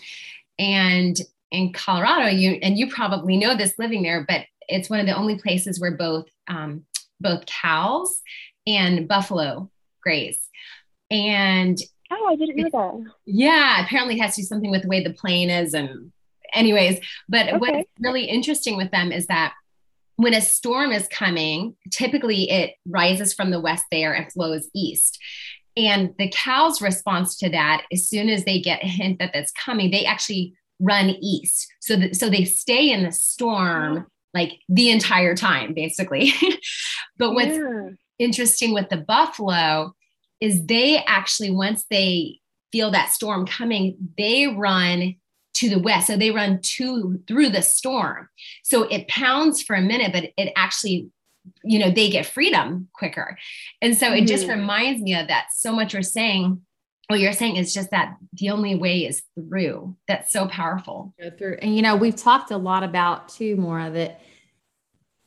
And 0.58 1.20
in 1.52 1.74
Colorado, 1.74 2.28
you 2.28 2.52
and 2.62 2.78
you 2.78 2.90
probably 2.90 3.38
know 3.38 3.56
this 3.56 3.78
living 3.78 4.04
there, 4.04 4.26
but 4.28 4.46
it's 4.68 4.90
one 4.90 5.00
of 5.00 5.06
the 5.06 5.16
only 5.16 5.38
places 5.38 5.80
where 5.80 5.96
both 5.96 6.28
um, 6.48 6.86
both 7.20 7.46
cows 7.46 8.22
and 8.66 9.08
buffalo 9.08 9.70
graze. 10.02 10.50
And 11.12 11.78
oh, 12.12 12.28
I 12.30 12.36
didn't 12.36 12.56
know 12.56 12.70
that. 12.72 13.12
Yeah, 13.26 13.84
apparently 13.84 14.16
it 14.16 14.22
has 14.22 14.36
to 14.36 14.42
do 14.42 14.46
something 14.46 14.72
with 14.72 14.84
the 14.84 14.88
way 14.88 15.04
the 15.04 15.14
plain 15.14 15.50
is, 15.50 15.74
and 15.74 16.12
anyways. 16.54 17.00
But 17.28 17.50
okay. 17.50 17.58
what's 17.58 17.90
really 18.00 18.26
interesting 18.26 18.78
with 18.78 18.92
them 18.92 19.12
is 19.12 19.28
that 19.28 19.54
when 20.18 20.34
a 20.34 20.42
storm 20.42 20.92
is 20.92 21.08
coming, 21.08 21.76
typically 21.92 22.50
it 22.50 22.76
rises 22.88 23.34
from 23.34 23.52
the 23.52 23.60
west 23.60 23.86
there 23.92 24.14
and 24.14 24.32
flows 24.32 24.70
east. 24.74 25.20
And 25.78 26.14
the 26.18 26.30
cow's 26.30 26.82
response 26.82 27.38
to 27.38 27.50
that, 27.50 27.84
as 27.92 28.08
soon 28.08 28.30
as 28.30 28.46
they 28.46 28.62
get 28.62 28.84
a 28.84 28.88
hint 28.88 29.20
that 29.20 29.32
that's 29.34 29.52
coming, 29.52 29.92
they 29.92 30.06
actually 30.06 30.54
run 30.80 31.10
east. 31.22 31.68
So 31.82 31.96
that 31.98 32.16
so 32.16 32.30
they 32.30 32.46
stay 32.46 32.92
in 32.92 33.04
the 33.04 33.12
storm 33.12 34.08
like 34.34 34.60
the 34.70 34.90
entire 34.90 35.36
time, 35.36 35.74
basically. 35.74 36.34
but 37.18 37.34
what's 37.34 37.58
yeah. 37.58 37.90
interesting 38.20 38.74
with 38.74 38.90
the 38.90 38.98
buffalo 38.98 39.94
is 40.42 40.66
they 40.66 41.04
actually, 41.06 41.52
once 41.52 41.86
they 41.90 42.40
feel 42.72 42.92
that 42.92 43.12
storm 43.12 43.46
coming, 43.46 43.96
they 44.18 44.48
run 44.48 45.16
to 45.56 45.70
the 45.70 45.80
west. 45.80 46.08
So 46.08 46.18
they 46.18 46.32
run 46.32 46.60
to 46.62 47.20
through 47.28 47.50
the 47.50 47.62
storm. 47.62 48.30
So 48.64 48.84
it 48.84 49.08
pounds 49.08 49.62
for 49.62 49.76
a 49.76 49.82
minute, 49.82 50.12
but 50.14 50.32
it 50.38 50.54
actually, 50.56 51.10
you 51.64 51.80
know, 51.80 51.90
they 51.90 52.10
get 52.10 52.26
freedom 52.26 52.90
quicker. 52.94 53.38
And 53.82 53.98
so 53.98 54.14
it 54.14 54.28
just 54.28 54.48
mm-hmm. 54.48 54.60
reminds 54.60 55.02
me 55.02 55.16
of 55.16 55.28
that 55.28 55.48
so 55.54 55.72
much 55.72 55.94
you're 55.94 56.04
saying. 56.04 56.62
What 57.08 57.20
you're 57.20 57.34
saying 57.34 57.58
is 57.58 57.72
just 57.72 57.92
that 57.92 58.16
the 58.34 58.50
only 58.50 58.74
way 58.74 59.06
is 59.06 59.22
through. 59.36 59.96
That's 60.08 60.32
so 60.32 60.48
powerful. 60.48 61.14
Go 61.22 61.30
through. 61.30 61.60
And 61.62 61.76
you 61.76 61.84
know, 61.84 61.96
we've 61.96 62.16
talked 62.16 62.50
a 62.50 62.58
lot 62.58 62.84
about 62.84 63.30
too 63.30 63.56
more 63.58 63.80
of 63.80 63.96
it. 63.96 64.20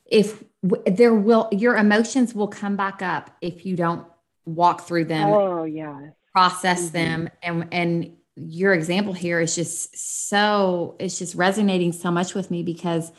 If 0.05 0.43
there 0.85 1.13
will 1.13 1.47
your 1.53 1.77
emotions 1.77 2.35
will 2.35 2.49
come 2.49 2.75
back 2.75 3.01
up 3.01 3.31
if 3.41 3.65
you 3.65 3.77
don't 3.77 4.05
walk 4.45 4.81
through 4.81 5.05
them. 5.05 5.29
Oh 5.29 5.63
yeah. 5.63 6.09
Process 6.33 6.87
mm-hmm. 6.87 6.93
them 6.93 7.29
and 7.41 7.67
and 7.71 8.17
your 8.41 8.73
example 8.73 9.13
here 9.13 9.39
is 9.39 9.55
just 9.55 9.97
so 9.97 10.95
it's 10.99 11.19
just 11.19 11.35
resonating 11.35 11.91
so 11.91 12.09
much 12.09 12.33
with 12.33 12.49
me 12.49 12.63
because 12.63 13.11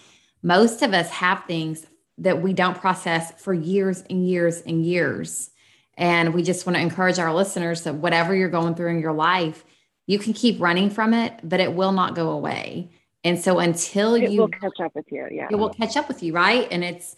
most 0.43 0.83
of 0.83 0.95
us 0.95 1.11
have 1.11 1.45
things 1.45 1.87
that 2.19 2.41
we 2.41 2.53
don't 2.53 2.77
process 2.79 3.33
for 3.43 3.53
years 3.53 4.03
and 4.09 4.27
years 4.27 4.63
and 4.63 4.85
years. 4.85 5.51
And 5.97 6.33
we 6.33 6.43
just 6.43 6.67
want 6.67 6.77
to 6.77 6.83
encourage 6.83 7.19
our 7.19 7.35
listeners 7.35 7.83
that 7.83 7.97
whatever 7.97 8.35
you're 8.35 8.49
going 8.49 8.75
through 8.75 8.91
in 8.91 9.01
your 9.01 9.13
life 9.13 9.65
you 10.07 10.19
can 10.19 10.33
keep 10.33 10.61
running 10.61 10.91
from 10.91 11.15
it 11.15 11.39
but 11.45 11.61
it 11.61 11.73
will 11.75 11.93
not 11.93 12.15
go 12.15 12.31
away. 12.31 12.91
And 13.23 13.39
so 13.39 13.59
until 13.59 14.15
it 14.15 14.31
you 14.31 14.41
will 14.41 14.49
catch 14.49 14.81
up 14.83 14.95
with 14.95 15.07
you 15.11 15.29
yeah. 15.31 15.49
It 15.51 15.57
will 15.57 15.71
catch 15.71 15.97
up 15.97 16.09
with 16.09 16.23
you 16.23 16.33
right? 16.33 16.67
And 16.71 16.83
it's 16.83 17.15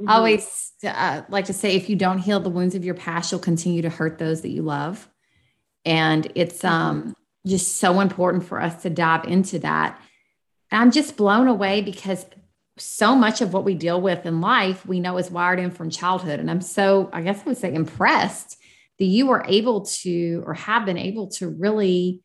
mm-hmm. 0.00 0.08
always 0.08 0.72
uh, 0.84 1.22
like 1.28 1.44
to 1.46 1.52
say 1.52 1.76
if 1.76 1.90
you 1.90 1.96
don't 1.96 2.18
heal 2.18 2.40
the 2.40 2.50
wounds 2.50 2.74
of 2.74 2.84
your 2.84 2.94
past 2.94 3.30
you'll 3.30 3.40
continue 3.40 3.82
to 3.82 3.90
hurt 3.90 4.18
those 4.18 4.40
that 4.40 4.50
you 4.50 4.62
love. 4.62 5.08
And 5.84 6.32
it's 6.34 6.62
mm-hmm. 6.62 6.74
um 6.74 7.16
just 7.46 7.78
so 7.78 8.00
important 8.00 8.44
for 8.44 8.60
us 8.60 8.82
to 8.82 8.90
dive 8.90 9.24
into 9.24 9.58
that. 9.60 10.00
I'm 10.70 10.90
just 10.90 11.16
blown 11.16 11.48
away 11.48 11.82
because 11.82 12.24
so 12.78 13.14
much 13.14 13.40
of 13.40 13.52
what 13.52 13.64
we 13.64 13.74
deal 13.74 14.00
with 14.00 14.24
in 14.24 14.40
life 14.40 14.86
we 14.86 15.00
know 15.00 15.18
is 15.18 15.30
wired 15.30 15.58
in 15.58 15.70
from 15.70 15.90
childhood. 15.90 16.40
And 16.40 16.50
I'm 16.50 16.62
so, 16.62 17.10
I 17.12 17.22
guess 17.22 17.40
I 17.40 17.44
would 17.44 17.58
say, 17.58 17.74
impressed 17.74 18.56
that 18.98 19.04
you 19.04 19.26
were 19.26 19.44
able 19.46 19.82
to 19.86 20.42
or 20.46 20.54
have 20.54 20.86
been 20.86 20.98
able 20.98 21.28
to 21.32 21.48
really 21.48 22.22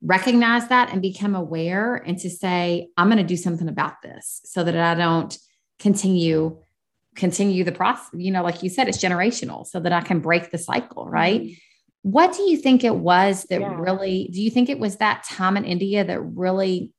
recognize 0.00 0.68
that 0.68 0.92
and 0.92 1.02
become 1.02 1.34
aware 1.34 1.96
and 1.96 2.18
to 2.18 2.30
say, 2.30 2.88
I'm 2.96 3.08
going 3.08 3.18
to 3.18 3.24
do 3.24 3.36
something 3.36 3.68
about 3.68 4.00
this 4.02 4.40
so 4.44 4.62
that 4.62 4.76
I 4.76 4.94
don't 4.94 5.36
continue 5.78 6.58
continue 7.16 7.64
the 7.64 7.72
process 7.72 8.08
you 8.14 8.30
know 8.30 8.44
like 8.44 8.62
you 8.62 8.70
said 8.70 8.86
it's 8.86 9.02
generational 9.02 9.66
so 9.66 9.80
that 9.80 9.92
i 9.92 10.00
can 10.00 10.20
break 10.20 10.50
the 10.52 10.58
cycle 10.58 11.06
right 11.06 11.42
mm-hmm. 11.42 11.52
What 12.08 12.32
do 12.32 12.48
you 12.48 12.56
think 12.56 12.84
it 12.84 12.96
was 12.96 13.44
that 13.50 13.60
yeah. 13.60 13.78
really, 13.78 14.30
do 14.32 14.40
you 14.40 14.50
think 14.50 14.70
it 14.70 14.78
was 14.78 14.96
that 14.96 15.24
time 15.24 15.58
in 15.58 15.66
India 15.66 16.02
that 16.02 16.18
really, 16.18 16.90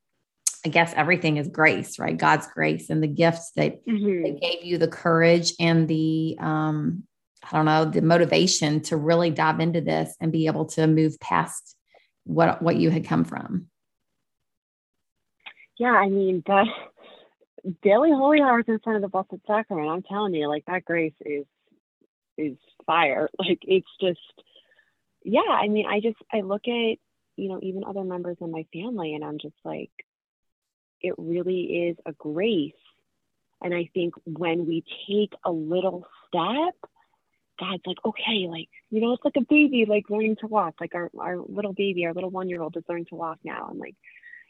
I 0.63 0.69
guess 0.69 0.93
everything 0.95 1.37
is 1.37 1.47
grace, 1.47 1.97
right? 1.97 2.15
God's 2.15 2.45
grace 2.45 2.91
and 2.91 3.01
the 3.01 3.07
gifts 3.07 3.49
that, 3.55 3.83
mm-hmm. 3.87 4.21
that 4.21 4.39
gave 4.39 4.63
you 4.63 4.77
the 4.77 4.87
courage 4.87 5.53
and 5.59 5.87
the, 5.87 6.37
um, 6.39 7.05
I 7.43 7.57
don't 7.57 7.65
know, 7.65 7.85
the 7.85 8.03
motivation 8.03 8.81
to 8.81 8.97
really 8.97 9.31
dive 9.31 9.59
into 9.59 9.81
this 9.81 10.15
and 10.21 10.31
be 10.31 10.45
able 10.45 10.65
to 10.65 10.85
move 10.85 11.19
past 11.19 11.75
what, 12.25 12.61
what 12.61 12.75
you 12.75 12.91
had 12.91 13.05
come 13.05 13.23
from. 13.23 13.65
Yeah. 15.79 15.93
I 15.93 16.09
mean, 16.09 16.43
the 16.45 16.65
daily 17.81 18.11
holy 18.11 18.41
hours 18.41 18.65
in 18.67 18.77
front 18.77 18.97
of 18.97 19.01
the 19.01 19.07
Blessed 19.07 19.43
Sacrament, 19.47 19.89
I'm 19.89 20.03
telling 20.03 20.35
you, 20.35 20.47
like 20.47 20.65
that 20.67 20.85
grace 20.85 21.15
is, 21.21 21.47
is 22.37 22.57
fire. 22.85 23.27
Like 23.39 23.61
it's 23.63 23.89
just, 23.99 24.19
yeah, 25.23 25.41
I 25.47 25.67
mean, 25.67 25.85
I 25.85 25.99
just 25.99 26.17
I 26.31 26.41
look 26.41 26.67
at 26.67 26.97
you 27.35 27.49
know 27.49 27.59
even 27.61 27.83
other 27.83 28.03
members 28.03 28.37
of 28.41 28.49
my 28.49 28.65
family, 28.73 29.15
and 29.15 29.23
I'm 29.23 29.39
just 29.39 29.55
like, 29.63 29.91
it 31.01 31.15
really 31.17 31.89
is 31.89 31.97
a 32.05 32.13
grace. 32.13 32.73
And 33.61 33.73
I 33.73 33.89
think 33.93 34.13
when 34.25 34.65
we 34.65 34.83
take 35.07 35.33
a 35.43 35.51
little 35.51 36.05
step, 36.27 36.75
God's 37.59 37.83
like, 37.85 37.97
okay, 38.05 38.47
like, 38.49 38.69
you 38.89 39.01
know, 39.01 39.13
it's 39.13 39.25
like 39.25 39.35
a 39.35 39.41
baby, 39.41 39.85
like 39.85 40.09
learning 40.09 40.37
to 40.37 40.47
walk. 40.47 40.75
Like 40.79 40.95
our, 40.95 41.11
our 41.19 41.37
little 41.37 41.73
baby, 41.73 42.05
our 42.05 42.13
little 42.13 42.29
one 42.29 42.47
year 42.47 42.61
old 42.61 42.77
is 42.77 42.83
learning 42.87 43.07
to 43.09 43.15
walk 43.15 43.39
now. 43.43 43.67
And 43.69 43.79
like, 43.79 43.95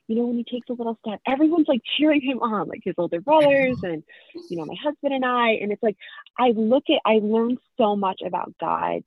you 0.07 0.15
know, 0.15 0.25
when 0.25 0.37
he 0.37 0.43
takes 0.43 0.69
a 0.69 0.73
little 0.73 0.97
step, 1.05 1.19
everyone's 1.27 1.67
like 1.67 1.81
cheering 1.97 2.21
him 2.21 2.39
on, 2.39 2.67
like 2.67 2.81
his 2.83 2.95
older 2.97 3.19
brothers 3.19 3.77
and, 3.83 4.03
you 4.49 4.57
know, 4.57 4.65
my 4.65 4.75
husband 4.81 5.13
and 5.13 5.25
I. 5.25 5.53
And 5.61 5.71
it's 5.71 5.83
like, 5.83 5.97
I 6.37 6.51
look 6.51 6.83
at, 6.89 7.01
I 7.05 7.19
learned 7.21 7.59
so 7.77 7.95
much 7.95 8.21
about 8.25 8.53
God 8.59 9.03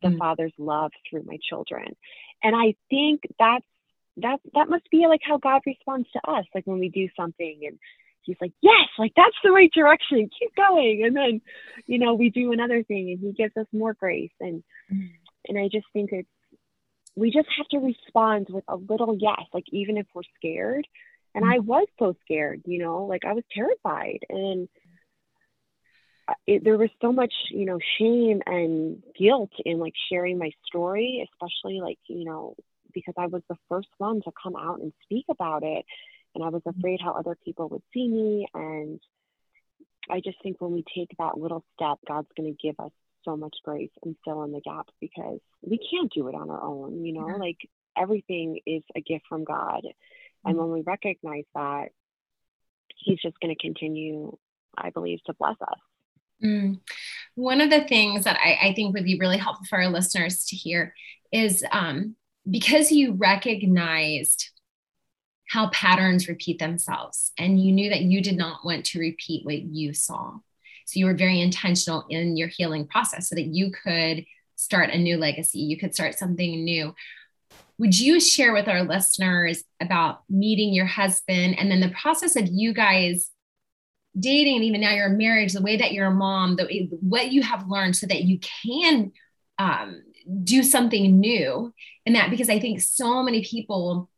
the 0.00 0.08
mm. 0.08 0.18
father's 0.18 0.52
love 0.58 0.92
through 1.08 1.22
my 1.24 1.38
children 1.48 1.96
and 2.42 2.54
i 2.56 2.74
think 2.90 3.22
that's 3.38 3.64
that 4.18 4.38
that 4.54 4.68
must 4.68 4.88
be 4.90 5.06
like 5.08 5.20
how 5.22 5.38
god 5.38 5.60
responds 5.66 6.08
to 6.12 6.30
us 6.30 6.44
like 6.54 6.66
when 6.66 6.78
we 6.78 6.88
do 6.88 7.08
something 7.16 7.60
and 7.66 7.78
he's 8.22 8.36
like 8.40 8.52
yes 8.60 8.88
like 8.98 9.12
that's 9.16 9.36
the 9.42 9.50
right 9.50 9.70
direction 9.72 10.28
keep 10.38 10.54
going 10.54 11.02
and 11.04 11.16
then 11.16 11.40
you 11.86 11.98
know 11.98 12.14
we 12.14 12.30
do 12.30 12.52
another 12.52 12.82
thing 12.82 13.10
and 13.10 13.20
he 13.20 13.32
gives 13.32 13.56
us 13.56 13.66
more 13.72 13.94
grace 13.94 14.30
and 14.40 14.62
mm. 14.92 15.10
and 15.48 15.58
i 15.58 15.68
just 15.70 15.86
think 15.92 16.10
it's 16.12 16.28
we 17.14 17.30
just 17.30 17.48
have 17.58 17.68
to 17.68 17.78
respond 17.78 18.46
with 18.48 18.64
a 18.68 18.76
little 18.76 19.16
yes 19.18 19.44
like 19.52 19.64
even 19.70 19.96
if 19.96 20.06
we're 20.14 20.22
scared 20.36 20.86
and 21.34 21.44
mm. 21.44 21.54
i 21.54 21.58
was 21.58 21.86
so 21.98 22.14
scared 22.24 22.62
you 22.66 22.78
know 22.78 23.04
like 23.04 23.24
i 23.24 23.32
was 23.32 23.44
terrified 23.52 24.20
and 24.28 24.68
it, 26.46 26.64
there 26.64 26.78
was 26.78 26.90
so 27.00 27.12
much, 27.12 27.32
you 27.50 27.64
know, 27.64 27.78
shame 27.98 28.42
and 28.46 29.02
guilt 29.18 29.52
in 29.64 29.78
like 29.78 29.94
sharing 30.10 30.38
my 30.38 30.50
story, 30.66 31.28
especially 31.32 31.80
like, 31.80 31.98
you 32.06 32.24
know, 32.24 32.54
because 32.92 33.14
I 33.16 33.26
was 33.26 33.42
the 33.48 33.56
first 33.68 33.88
one 33.98 34.22
to 34.22 34.32
come 34.42 34.56
out 34.56 34.80
and 34.80 34.92
speak 35.04 35.26
about 35.30 35.62
it. 35.62 35.84
And 36.34 36.44
I 36.44 36.48
was 36.48 36.62
mm-hmm. 36.62 36.78
afraid 36.78 37.00
how 37.02 37.12
other 37.12 37.36
people 37.44 37.68
would 37.70 37.82
see 37.92 38.08
me. 38.08 38.46
And 38.54 39.00
I 40.10 40.20
just 40.20 40.42
think 40.42 40.60
when 40.60 40.72
we 40.72 40.84
take 40.94 41.10
that 41.18 41.38
little 41.38 41.64
step, 41.74 41.98
God's 42.06 42.28
going 42.36 42.54
to 42.54 42.62
give 42.62 42.78
us 42.78 42.92
so 43.24 43.36
much 43.36 43.56
grace 43.64 43.90
and 44.04 44.16
fill 44.24 44.42
in 44.42 44.52
the 44.52 44.60
gaps 44.60 44.92
because 45.00 45.38
we 45.62 45.78
can't 45.78 46.12
do 46.12 46.28
it 46.28 46.34
on 46.34 46.50
our 46.50 46.62
own, 46.62 47.04
you 47.04 47.12
know, 47.12 47.26
mm-hmm. 47.26 47.40
like 47.40 47.58
everything 47.96 48.60
is 48.66 48.82
a 48.96 49.00
gift 49.00 49.24
from 49.28 49.44
God. 49.44 49.82
Mm-hmm. 49.84 50.50
And 50.50 50.58
when 50.58 50.70
we 50.70 50.82
recognize 50.82 51.44
that, 51.54 51.88
He's 52.96 53.18
just 53.20 53.40
going 53.40 53.54
to 53.54 53.60
continue 53.60 54.36
I 54.76 54.90
believe, 54.90 55.22
to 55.24 55.34
bless 55.34 55.56
us. 55.60 55.78
Mm. 56.42 56.80
One 57.34 57.60
of 57.60 57.70
the 57.70 57.84
things 57.84 58.24
that 58.24 58.38
I, 58.44 58.70
I, 58.70 58.74
think 58.74 58.94
would 58.94 59.04
be 59.04 59.18
really 59.18 59.36
helpful 59.36 59.66
for 59.68 59.80
our 59.80 59.88
listeners 59.88 60.44
to 60.46 60.56
hear 60.56 60.92
is 61.30 61.64
um, 61.70 62.16
because 62.50 62.90
you 62.90 63.12
recognized 63.12 64.50
how 65.48 65.68
patterns 65.68 66.28
repeat 66.28 66.58
themselves 66.58 67.30
and 67.38 67.62
you 67.62 67.72
knew 67.72 67.90
that 67.90 68.02
you 68.02 68.22
did 68.22 68.36
not 68.36 68.64
want 68.64 68.86
to 68.86 68.98
repeat 68.98 69.44
what 69.44 69.60
you 69.62 69.92
saw. 69.92 70.32
So 70.86 70.98
you 70.98 71.06
were 71.06 71.14
very 71.14 71.40
intentional 71.40 72.06
in 72.08 72.36
your 72.36 72.48
healing 72.48 72.86
process 72.86 73.28
so 73.28 73.34
that 73.34 73.46
you 73.46 73.70
could 73.70 74.24
start 74.56 74.90
a 74.90 74.98
new 74.98 75.16
legacy, 75.16 75.58
you 75.58 75.78
could 75.78 75.94
start 75.94 76.18
something 76.18 76.64
new. 76.64 76.94
Would 77.78 77.98
you 77.98 78.20
share 78.20 78.52
with 78.52 78.68
our 78.68 78.82
listeners 78.82 79.62
about 79.80 80.22
meeting 80.28 80.72
your 80.72 80.86
husband 80.86 81.58
and 81.58 81.70
then 81.70 81.80
the 81.80 81.94
process 82.00 82.36
of 82.36 82.48
you 82.50 82.72
guys 82.72 83.31
dating 84.18 84.56
and 84.56 84.64
even 84.64 84.80
now 84.80 84.92
your 84.92 85.08
marriage, 85.08 85.52
the 85.52 85.62
way 85.62 85.76
that 85.76 85.92
you're 85.92 86.06
a 86.06 86.10
mom, 86.10 86.56
the 86.56 86.88
what 87.00 87.32
you 87.32 87.42
have 87.42 87.68
learned 87.68 87.96
so 87.96 88.06
that 88.06 88.24
you 88.24 88.38
can 88.38 89.12
um, 89.58 90.02
do 90.44 90.62
something 90.62 91.18
new 91.18 91.72
and 92.06 92.14
that 92.14 92.30
because 92.30 92.48
I 92.48 92.58
think 92.58 92.80
so 92.80 93.22
many 93.22 93.44
people 93.44 94.08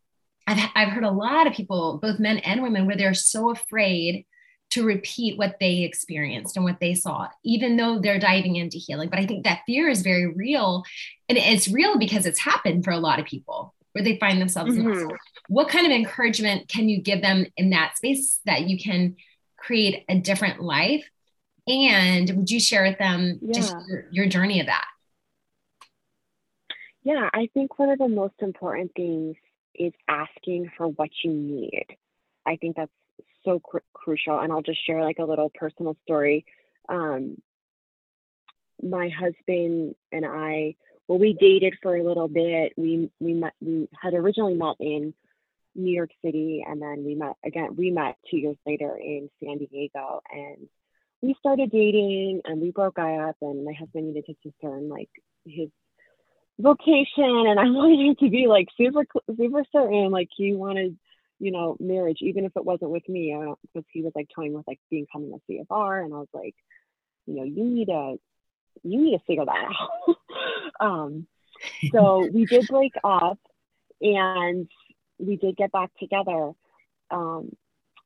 I've, 0.46 0.70
I've 0.74 0.88
heard 0.88 1.04
a 1.04 1.10
lot 1.10 1.46
of 1.46 1.54
people, 1.54 1.98
both 2.02 2.18
men 2.18 2.38
and 2.38 2.62
women, 2.62 2.86
where 2.86 2.96
they're 2.96 3.14
so 3.14 3.50
afraid 3.50 4.26
to 4.70 4.84
repeat 4.84 5.38
what 5.38 5.56
they 5.60 5.82
experienced 5.82 6.56
and 6.56 6.64
what 6.64 6.80
they 6.80 6.94
saw, 6.94 7.28
even 7.44 7.76
though 7.76 7.98
they're 8.00 8.18
diving 8.18 8.56
into 8.56 8.76
healing. 8.76 9.08
But 9.08 9.20
I 9.20 9.26
think 9.26 9.44
that 9.44 9.60
fear 9.66 9.88
is 9.88 10.02
very 10.02 10.26
real. 10.26 10.82
And 11.28 11.38
it's 11.38 11.68
real 11.68 11.98
because 11.98 12.26
it's 12.26 12.40
happened 12.40 12.84
for 12.84 12.90
a 12.90 12.98
lot 12.98 13.20
of 13.20 13.26
people 13.26 13.74
where 13.92 14.02
they 14.02 14.18
find 14.18 14.40
themselves. 14.40 14.74
Mm-hmm. 14.74 15.14
What 15.48 15.68
kind 15.68 15.86
of 15.86 15.92
encouragement 15.92 16.68
can 16.68 16.88
you 16.88 17.00
give 17.00 17.22
them 17.22 17.46
in 17.56 17.70
that 17.70 17.96
space 17.96 18.40
that 18.46 18.62
you 18.62 18.78
can 18.78 19.16
create 19.64 20.04
a 20.08 20.18
different 20.18 20.62
life? 20.62 21.04
And 21.66 22.30
would 22.36 22.50
you 22.50 22.60
share 22.60 22.82
with 22.82 22.98
them 22.98 23.38
yeah. 23.40 23.52
just 23.52 23.74
your, 23.88 24.06
your 24.10 24.26
journey 24.26 24.60
of 24.60 24.66
that? 24.66 24.84
Yeah, 27.02 27.28
I 27.32 27.48
think 27.52 27.78
one 27.78 27.90
of 27.90 27.98
the 27.98 28.08
most 28.08 28.34
important 28.40 28.92
things 28.96 29.36
is 29.74 29.92
asking 30.08 30.70
for 30.76 30.88
what 30.88 31.10
you 31.22 31.32
need. 31.32 31.86
I 32.46 32.56
think 32.56 32.76
that's 32.76 32.92
so 33.44 33.60
cr- 33.60 33.78
crucial. 33.92 34.38
And 34.38 34.52
I'll 34.52 34.62
just 34.62 34.84
share 34.86 35.02
like 35.02 35.18
a 35.18 35.24
little 35.24 35.50
personal 35.54 35.96
story. 36.04 36.44
Um, 36.88 37.40
my 38.82 39.08
husband 39.08 39.94
and 40.12 40.24
I, 40.26 40.76
well, 41.08 41.18
we 41.18 41.34
dated 41.34 41.74
for 41.82 41.96
a 41.96 42.02
little 42.02 42.28
bit. 42.28 42.72
We 42.76 43.10
we 43.20 43.34
met. 43.34 43.52
We 43.60 43.88
had 44.00 44.14
originally 44.14 44.54
met 44.54 44.76
in 44.80 45.14
New 45.74 45.92
York 45.92 46.10
City, 46.24 46.64
and 46.66 46.80
then 46.80 47.04
we 47.04 47.14
met 47.14 47.36
again. 47.44 47.76
We 47.76 47.90
met 47.90 48.16
two 48.30 48.38
years 48.38 48.56
later 48.66 48.96
in 48.96 49.28
San 49.42 49.58
Diego, 49.58 50.20
and 50.30 50.68
we 51.22 51.34
started 51.38 51.70
dating, 51.70 52.42
and 52.44 52.60
we 52.60 52.70
broke 52.70 52.98
up. 52.98 53.36
And 53.40 53.64
my 53.64 53.72
husband 53.72 54.08
needed 54.08 54.26
to 54.26 54.50
discern 54.50 54.88
like 54.88 55.10
his 55.44 55.70
vocation 56.58 57.46
and 57.46 57.58
I 57.58 57.64
wanted 57.70 58.00
him 58.00 58.16
to 58.20 58.30
be 58.30 58.46
like 58.46 58.68
super 58.76 59.04
super 59.36 59.64
certain 59.72 60.10
like 60.10 60.28
he 60.36 60.54
wanted 60.54 60.96
you 61.38 61.50
know 61.50 61.76
marriage 61.80 62.18
even 62.20 62.44
if 62.44 62.52
it 62.56 62.64
wasn't 62.64 62.90
with 62.90 63.08
me 63.08 63.36
because 63.62 63.86
he 63.92 64.02
was 64.02 64.12
like 64.14 64.28
toying 64.34 64.52
with 64.52 64.66
like 64.66 64.80
becoming 64.90 65.32
a 65.32 65.52
CFR 65.52 66.04
and 66.04 66.14
I 66.14 66.18
was 66.18 66.28
like 66.32 66.54
you 67.26 67.34
know 67.34 67.44
you 67.44 67.64
need 67.64 67.86
to 67.86 68.16
you 68.82 69.00
need 69.00 69.18
to 69.18 69.24
figure 69.26 69.44
that 69.44 69.68
out 69.68 70.16
um 70.80 71.26
so 71.92 72.28
we 72.32 72.44
did 72.44 72.66
break 72.68 72.92
up 73.02 73.38
and 74.00 74.68
we 75.18 75.36
did 75.36 75.56
get 75.56 75.72
back 75.72 75.90
together 75.98 76.52
um 77.10 77.50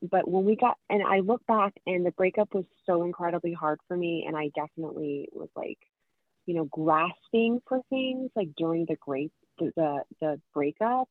but 0.03 0.29
when 0.29 0.45
we 0.45 0.57
got 0.57 0.77
and 0.89 1.03
I 1.03 1.21
look 1.21 1.45
back 1.47 1.75
and 1.87 2.07
the 2.07 2.13
breakup 2.13 2.55
was 2.55 2.65
so 2.87 3.03
incredibly 3.03 3.53
hard 3.53 3.81
for 3.89 3.97
me 3.97 4.25
and 4.27 4.37
I 4.37 4.51
definitely 4.55 5.29
was 5.33 5.49
like 5.57 5.79
you 6.49 6.55
know, 6.55 6.65
grasping 6.65 7.61
for 7.69 7.83
things 7.91 8.31
like 8.35 8.49
during 8.57 8.87
the 8.87 8.97
great 8.97 9.31
the, 9.59 9.71
the, 9.77 10.03
the 10.19 10.41
breakup. 10.55 11.07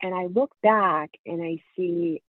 And 0.00 0.14
I 0.14 0.26
look 0.26 0.52
back 0.62 1.10
and 1.26 1.42
I 1.42 1.56
see 1.74 2.22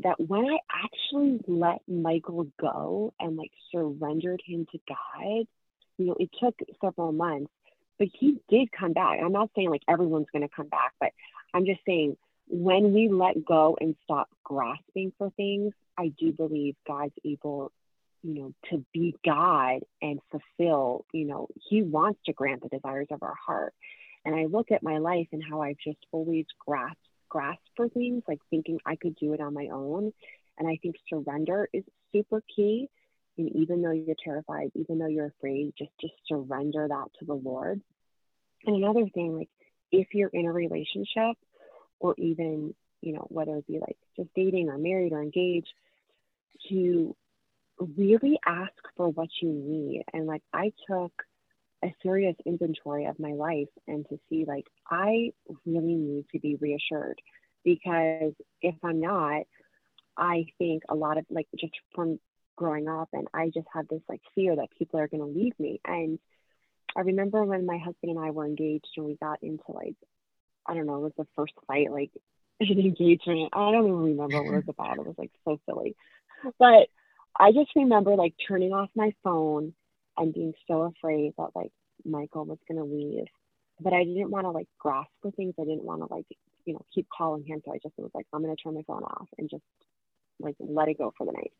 that 0.00 0.20
when 0.20 0.44
I 0.44 0.58
actually 0.70 1.40
let 1.48 1.80
Michael 1.88 2.46
go 2.60 3.14
and 3.18 3.38
like 3.38 3.52
surrendered 3.74 4.42
him 4.46 4.66
to 4.70 4.78
God, 4.86 5.46
you 5.96 6.06
know, 6.06 6.16
it 6.20 6.28
took 6.38 6.54
several 6.82 7.12
months, 7.12 7.50
but 7.98 8.08
he 8.20 8.36
did 8.50 8.70
come 8.70 8.92
back. 8.92 9.18
I'm 9.24 9.32
not 9.32 9.48
saying 9.56 9.70
like 9.70 9.82
everyone's 9.88 10.26
going 10.30 10.46
to 10.46 10.54
come 10.54 10.68
back, 10.68 10.92
but 11.00 11.10
I'm 11.54 11.64
just 11.64 11.80
saying 11.86 12.18
when 12.48 12.92
we 12.92 13.08
let 13.08 13.44
go 13.44 13.76
and 13.80 13.96
stop 14.04 14.28
grasping 14.44 15.12
for 15.18 15.30
things, 15.30 15.72
I 15.96 16.08
do 16.18 16.32
believe 16.32 16.76
God's 16.86 17.14
able 17.24 17.72
you 18.22 18.34
know, 18.34 18.54
to 18.70 18.84
be 18.92 19.16
God 19.24 19.80
and 20.00 20.20
fulfill, 20.30 21.04
you 21.12 21.26
know, 21.26 21.48
He 21.68 21.82
wants 21.82 22.20
to 22.26 22.32
grant 22.32 22.62
the 22.62 22.68
desires 22.68 23.08
of 23.10 23.22
our 23.22 23.34
heart. 23.34 23.74
And 24.24 24.34
I 24.34 24.46
look 24.46 24.70
at 24.70 24.82
my 24.82 24.98
life 24.98 25.26
and 25.32 25.42
how 25.42 25.62
I've 25.62 25.78
just 25.84 25.98
always 26.12 26.46
grasped 26.64 26.98
grasped 27.28 27.68
for 27.76 27.88
things, 27.88 28.22
like 28.28 28.40
thinking 28.50 28.78
I 28.84 28.96
could 28.96 29.16
do 29.16 29.32
it 29.32 29.40
on 29.40 29.54
my 29.54 29.68
own. 29.72 30.12
And 30.58 30.68
I 30.68 30.78
think 30.82 30.96
surrender 31.08 31.68
is 31.72 31.82
super 32.12 32.42
key. 32.54 32.88
And 33.38 33.48
even 33.56 33.80
though 33.80 33.90
you're 33.90 34.14
terrified, 34.22 34.70
even 34.74 34.98
though 34.98 35.06
you're 35.06 35.32
afraid, 35.38 35.72
just 35.76 35.90
just 36.00 36.14
surrender 36.28 36.86
that 36.88 37.06
to 37.18 37.24
the 37.24 37.34
Lord. 37.34 37.80
And 38.66 38.76
another 38.76 39.08
thing, 39.12 39.36
like 39.36 39.48
if 39.90 40.08
you're 40.12 40.30
in 40.32 40.46
a 40.46 40.52
relationship 40.52 41.36
or 42.02 42.14
even, 42.18 42.74
you 43.00 43.12
know, 43.12 43.26
whether 43.30 43.56
it 43.56 43.66
be 43.66 43.78
like 43.78 43.96
just 44.16 44.28
dating 44.34 44.68
or 44.68 44.76
married 44.76 45.12
or 45.12 45.22
engaged, 45.22 45.72
to 46.68 47.16
really 47.78 48.38
ask 48.44 48.72
for 48.96 49.08
what 49.08 49.28
you 49.40 49.48
need. 49.48 50.02
And 50.12 50.26
like 50.26 50.42
I 50.52 50.72
took 50.88 51.12
a 51.84 51.94
serious 52.02 52.36
inventory 52.44 53.06
of 53.06 53.18
my 53.18 53.32
life 53.32 53.68
and 53.86 54.04
to 54.08 54.18
see 54.28 54.44
like 54.46 54.66
I 54.90 55.30
really 55.64 55.94
need 55.94 56.26
to 56.32 56.38
be 56.38 56.56
reassured 56.56 57.20
because 57.64 58.34
if 58.60 58.74
I'm 58.82 59.00
not, 59.00 59.42
I 60.16 60.46
think 60.58 60.82
a 60.88 60.94
lot 60.94 61.18
of 61.18 61.24
like 61.30 61.46
just 61.58 61.72
from 61.94 62.18
growing 62.56 62.88
up 62.88 63.08
and 63.12 63.28
I 63.32 63.46
just 63.46 63.66
had 63.72 63.88
this 63.88 64.02
like 64.08 64.20
fear 64.34 64.56
that 64.56 64.68
people 64.76 64.98
are 65.00 65.08
going 65.08 65.22
to 65.22 65.38
leave 65.40 65.58
me. 65.58 65.80
And 65.84 66.18
I 66.96 67.00
remember 67.00 67.44
when 67.44 67.64
my 67.64 67.78
husband 67.78 68.16
and 68.16 68.18
I 68.18 68.30
were 68.30 68.44
engaged 68.44 68.88
and 68.96 69.06
we 69.06 69.16
got 69.16 69.42
into 69.42 69.62
like, 69.68 69.96
I 70.66 70.74
don't 70.74 70.86
know, 70.86 70.96
it 70.96 71.00
was 71.00 71.12
the 71.16 71.26
first 71.36 71.54
fight, 71.66 71.90
like 71.90 72.10
an 72.60 72.78
engagement. 72.78 73.50
I 73.52 73.72
don't 73.72 73.86
even 73.86 74.16
remember 74.16 74.42
what 74.42 74.54
it 74.54 74.66
was 74.66 74.68
about. 74.68 74.98
It 74.98 75.06
was 75.06 75.16
like 75.18 75.32
so 75.44 75.58
silly. 75.66 75.96
But 76.58 76.88
I 77.38 77.52
just 77.52 77.70
remember 77.76 78.14
like 78.14 78.34
turning 78.46 78.72
off 78.72 78.90
my 78.94 79.12
phone 79.24 79.74
and 80.16 80.34
being 80.34 80.52
so 80.68 80.82
afraid 80.82 81.32
that 81.38 81.50
like 81.54 81.72
Michael 82.04 82.44
was 82.44 82.58
gonna 82.68 82.84
leave. 82.84 83.26
But 83.80 83.92
I 83.92 84.04
didn't 84.04 84.30
want 84.30 84.44
to 84.44 84.50
like 84.50 84.68
grasp 84.78 85.10
for 85.22 85.30
things. 85.30 85.54
I 85.58 85.64
didn't 85.64 85.84
want 85.84 86.02
to 86.02 86.14
like, 86.14 86.26
you 86.64 86.74
know, 86.74 86.84
keep 86.94 87.06
calling 87.16 87.44
him. 87.44 87.62
So 87.64 87.72
I 87.72 87.78
just 87.82 87.94
was 87.96 88.10
like, 88.14 88.26
I'm 88.32 88.42
gonna 88.42 88.56
turn 88.56 88.74
my 88.74 88.82
phone 88.86 89.02
off 89.02 89.28
and 89.38 89.48
just 89.50 89.62
like 90.38 90.54
let 90.60 90.88
it 90.88 90.98
go 90.98 91.12
for 91.16 91.26
the 91.26 91.32
night. 91.32 91.52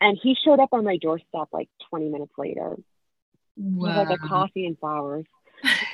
And 0.00 0.18
he 0.20 0.36
showed 0.44 0.60
up 0.60 0.70
on 0.72 0.84
my 0.84 0.96
doorstep 0.96 1.48
like 1.52 1.68
20 1.90 2.08
minutes 2.08 2.32
later. 2.38 2.76
Wow. 3.56 3.88
With 3.88 4.08
like 4.08 4.18
a 4.18 4.28
coffee 4.28 4.66
and 4.66 4.78
flowers 4.78 5.26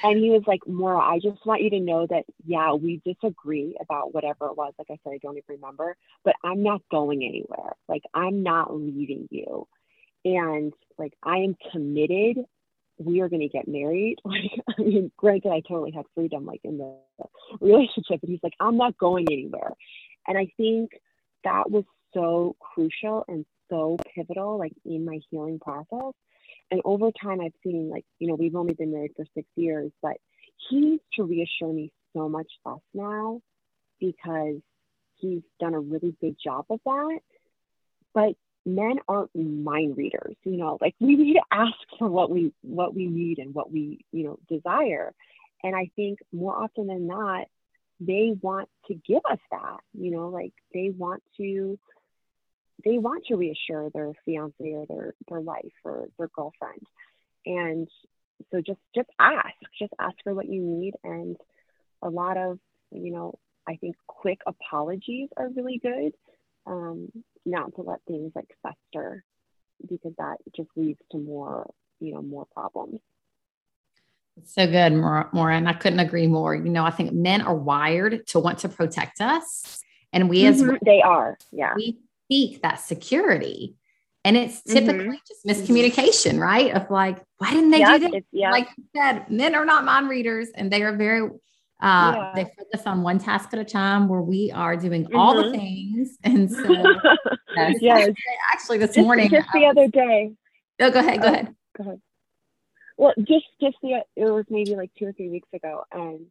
and 0.03 0.19
he 0.19 0.31
was 0.31 0.43
like, 0.47 0.61
Maura, 0.67 1.01
I 1.01 1.19
just 1.19 1.45
want 1.47 1.63
you 1.63 1.71
to 1.71 1.81
know 1.81 2.07
that, 2.09 2.25
yeah, 2.45 2.73
we 2.73 3.01
disagree 3.05 3.77
about 3.81 4.15
whatever 4.15 4.47
it 4.47 4.57
was. 4.57 4.73
Like 4.79 4.89
I 4.91 4.99
said, 5.03 5.15
I 5.15 5.19
don't 5.23 5.37
even 5.37 5.57
remember, 5.61 5.97
but 6.25 6.35
I'm 6.43 6.63
not 6.63 6.83
going 6.91 7.25
anywhere. 7.25 7.73
Like, 7.89 8.03
I'm 8.13 8.43
not 8.43 8.75
leaving 8.75 9.29
you. 9.31 9.67
And 10.25 10.73
like, 10.99 11.15
I 11.23 11.39
am 11.39 11.57
committed. 11.73 12.45
We 12.99 13.21
are 13.21 13.29
going 13.29 13.43
to 13.43 13.49
get 13.49 13.69
married. 13.69 14.19
Like, 14.25 14.51
I 14.79 14.83
mean, 14.83 15.13
granted, 15.17 15.53
I 15.53 15.61
totally 15.61 15.93
had 15.93 16.05
freedom, 16.15 16.47
like 16.47 16.61
in 16.65 16.79
the 16.79 16.97
relationship, 17.61 18.21
but 18.21 18.29
he's 18.29 18.43
like, 18.43 18.55
I'm 18.61 18.77
not 18.77 18.99
going 18.99 19.27
anywhere. 19.31 19.73
And 20.27 20.39
I 20.39 20.49
think 20.57 20.91
that 21.45 21.71
was 21.71 21.85
so 22.13 22.57
crucial 22.61 23.25
and 23.29 23.45
so 23.69 23.97
pivotal, 24.15 24.59
like 24.59 24.73
in 24.85 25.05
my 25.05 25.21
healing 25.31 25.59
process 25.59 26.13
and 26.71 26.81
over 26.85 27.11
time, 27.23 27.41
I've 27.41 27.53
seen 27.63 27.91
like, 27.91 28.05
you 28.19 28.29
know, 28.29 28.35
we've 28.35 28.57
only 28.57 28.75
been 28.75 28.93
married 28.93 29.13
for 29.17 29.25
six 29.35 29.47
years, 29.57 29.93
but 30.03 30.17
he 30.69 30.81
needs 30.81 31.03
to 31.15 31.25
reassure 31.25 31.73
me 31.73 31.93
so 32.15 32.29
much 32.29 32.51
less 32.65 32.81
now 32.93 33.41
because 34.01 34.57
he's 35.17 35.43
done 35.61 35.75
a 35.75 35.81
really 35.81 36.15
good 36.21 36.37
job 36.43 36.67
of 36.71 36.81
that. 36.85 37.21
But 38.13 38.35
men 38.67 38.97
aren't 39.09 39.35
mind 39.35 39.97
readers, 39.97 40.37
you 40.45 40.57
know, 40.57 40.79
like 40.81 40.95
we 41.01 41.17
need 41.17 41.35
to 41.35 41.43
ask 41.51 41.75
for 41.99 42.09
what 42.09 42.31
we 42.31 42.53
what 42.63 42.95
we 42.95 43.07
need 43.07 43.39
and 43.39 43.55
what 43.55 43.71
we, 43.71 44.05
you 44.13 44.25
know, 44.25 44.39
desire. 44.49 45.13
And 45.63 45.75
I 45.75 45.91
think 45.97 46.19
more 46.33 46.55
often 46.55 46.87
than 46.87 47.07
not, 47.07 47.47
they 48.01 48.35
want 48.41 48.69
to 48.87 48.95
give 48.95 49.23
us 49.31 49.39
that, 49.51 49.81
you 49.93 50.11
know, 50.11 50.29
like 50.29 50.53
they 50.73 50.91
want 50.91 51.23
to 51.39 51.79
they 52.85 52.99
want 52.99 53.25
to 53.27 53.37
reassure 53.37 53.91
their 53.91 54.13
fiance 54.25 54.55
or 54.61 54.87
their 54.87 55.15
their 55.29 55.41
wife 55.41 55.73
or 55.85 56.09
their 56.19 56.29
girlfriend 56.29 56.87
and 57.47 57.89
so 58.51 58.61
just 58.61 58.81
just 58.95 59.09
ask 59.19 59.55
just 59.79 59.93
ask 59.99 60.17
for 60.23 60.35
what 60.35 60.49
you 60.49 60.61
need 60.61 60.95
and 61.05 61.37
a 62.03 62.09
lot 62.09 62.37
of 62.37 62.59
you 62.91 63.11
know 63.11 63.39
i 63.69 63.77
think 63.77 63.97
quick 64.07 64.41
apologies 64.47 65.29
are 65.37 65.49
really 65.49 65.79
good 65.79 66.13
um, 66.67 67.11
not 67.45 67.75
to 67.77 67.83
let 67.83 68.01
things 68.07 68.33
like 68.35 68.57
fester 68.63 69.25
because 69.89 70.13
that 70.19 70.37
just 70.55 70.69
leads 70.77 71.01
to 71.13 71.19
more, 71.19 71.71
you 72.01 72.15
know, 72.15 72.23
more 72.23 72.47
problems. 72.53 73.01
So 74.45 74.67
good, 74.67 74.95
Maura. 74.95 75.57
And 75.57 75.69
I 75.69 75.75
couldn't 75.75 76.01
agree 76.01 76.27
more. 76.27 76.55
You 76.55 76.71
know, 76.71 76.85
I 76.85 76.91
think 76.91 77.13
men 77.13 77.41
are 77.43 77.55
wired 77.55 78.27
to 78.29 78.41
want 78.41 78.59
to 78.61 78.69
protect 78.69 79.21
us. 79.21 79.81
And 80.13 80.29
we 80.29 80.47
as 80.47 80.61
mm-hmm. 80.61 80.77
they 80.85 81.03
are, 81.03 81.39
yeah. 81.53 81.75
We 81.77 81.99
seek 82.35 82.63
that 82.63 82.81
security. 82.81 83.77
And 84.27 84.37
it's 84.37 84.63
typically 84.63 85.19
mm-hmm. 85.19 85.29
just 85.29 85.69
miscommunication, 85.69 86.41
right? 86.41 86.75
Of 86.75 86.91
like, 86.91 87.23
why 87.39 87.51
didn't 87.51 87.71
they 87.71 87.81
yep, 87.81 88.01
do 88.01 88.11
this? 88.11 88.23
Yep. 88.33 88.53
Like 88.53 88.69
you 88.77 88.85
said, 88.97 89.31
men 89.31 89.55
are 89.55 89.67
not 89.67 89.85
mind 89.85 90.09
readers 90.09 90.49
and 90.55 90.73
they 90.73 90.83
are 90.83 90.97
very 90.97 91.29
uh, 91.83 92.13
yeah. 92.15 92.33
they 92.35 92.45
focus 92.57 92.87
on 92.87 93.03
one 93.03 93.19
task 93.19 93.51
at 93.53 93.59
a 93.59 93.65
time 93.65 94.09
where 94.09 94.23
we 94.23 94.51
are 94.53 94.77
doing 94.77 95.05
mm-hmm. 95.05 95.17
all 95.17 95.37
the 95.37 95.43
mm-hmm. 95.43 95.59
things. 95.59 96.17
And 96.25 96.51
so 96.51 96.73
yes, 97.55 97.77
yes. 97.81 98.11
actually 98.55 98.79
this 98.79 98.95
just, 98.95 99.05
morning 99.05 99.29
just 99.29 99.49
the 99.53 99.61
was, 99.61 99.77
other 99.77 99.89
day. 99.89 100.33
Oh, 100.81 100.91
go 100.91 101.01
ahead, 101.01 101.21
go 101.21 101.27
oh, 101.27 101.33
ahead. 101.33 101.55
Go 101.77 101.85
ahead. 101.85 102.01
Well, 102.97 103.13
just 103.19 103.47
just 103.61 103.77
the 103.83 104.03
it 104.17 104.25
was 104.25 104.47
maybe 104.49 104.77
like 104.77 104.93
two 104.99 105.07
or 105.07 105.13
three 105.13 105.29
weeks 105.29 105.49
ago, 105.53 105.85
and 105.93 106.27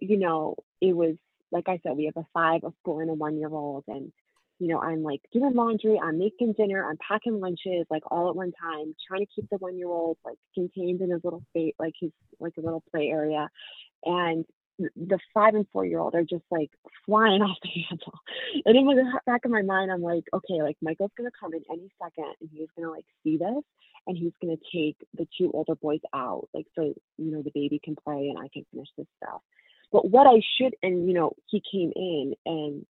you 0.00 0.18
know, 0.18 0.56
it 0.80 0.94
was 0.94 1.16
like 1.50 1.68
I 1.68 1.80
said, 1.82 1.96
we 1.96 2.04
have 2.04 2.16
a 2.16 2.26
five, 2.32 2.62
a 2.62 2.72
four, 2.84 3.02
and 3.02 3.10
a 3.10 3.14
one 3.14 3.38
year 3.38 3.48
old, 3.48 3.84
and 3.88 4.12
you 4.58 4.68
know, 4.68 4.80
I'm 4.80 5.02
like 5.02 5.20
doing 5.32 5.54
laundry, 5.54 6.00
I'm 6.02 6.18
making 6.18 6.54
dinner, 6.54 6.88
I'm 6.88 6.96
packing 6.96 7.40
lunches, 7.40 7.86
like 7.90 8.02
all 8.10 8.30
at 8.30 8.36
one 8.36 8.52
time, 8.52 8.94
trying 9.06 9.20
to 9.20 9.32
keep 9.34 9.48
the 9.50 9.58
one 9.58 9.76
year 9.76 9.88
old 9.88 10.16
like 10.24 10.38
contained 10.54 11.00
in 11.02 11.10
his 11.10 11.20
little 11.22 11.42
space, 11.50 11.74
like 11.78 11.94
his 12.00 12.10
like 12.40 12.54
a 12.56 12.62
little 12.62 12.82
play 12.90 13.08
area, 13.08 13.48
and 14.04 14.44
the 14.78 15.18
five 15.32 15.54
and 15.54 15.66
four 15.72 15.84
year 15.84 15.98
old 15.98 16.14
are 16.14 16.24
just 16.24 16.44
like 16.50 16.70
flying 17.04 17.42
off 17.42 17.56
the 17.62 17.68
handle. 17.88 18.18
And 18.64 18.76
in 18.76 18.86
the 18.86 19.20
back 19.26 19.44
of 19.44 19.50
my 19.50 19.62
mind, 19.62 19.90
I'm 19.90 20.02
like, 20.02 20.24
okay, 20.32 20.62
like 20.62 20.76
Michael's 20.80 21.12
gonna 21.16 21.30
come 21.38 21.52
in 21.54 21.62
any 21.70 21.90
second 22.02 22.34
and 22.40 22.50
he's 22.52 22.68
gonna 22.76 22.90
like 22.90 23.06
see 23.22 23.36
this 23.36 23.62
and 24.06 24.16
he's 24.16 24.32
gonna 24.40 24.56
take 24.72 24.96
the 25.14 25.26
two 25.38 25.50
older 25.52 25.74
boys 25.74 26.00
out, 26.14 26.48
like 26.54 26.66
so 26.74 26.94
you 27.18 27.30
know 27.30 27.42
the 27.42 27.52
baby 27.54 27.80
can 27.82 27.96
play 27.96 28.28
and 28.28 28.38
I 28.38 28.48
can 28.52 28.64
finish 28.72 28.88
this 28.96 29.06
stuff. 29.22 29.42
But 29.92 30.10
what 30.10 30.26
I 30.26 30.40
should 30.56 30.74
and 30.82 31.06
you 31.06 31.14
know, 31.14 31.32
he 31.46 31.62
came 31.70 31.92
in 31.94 32.34
and 32.46 32.86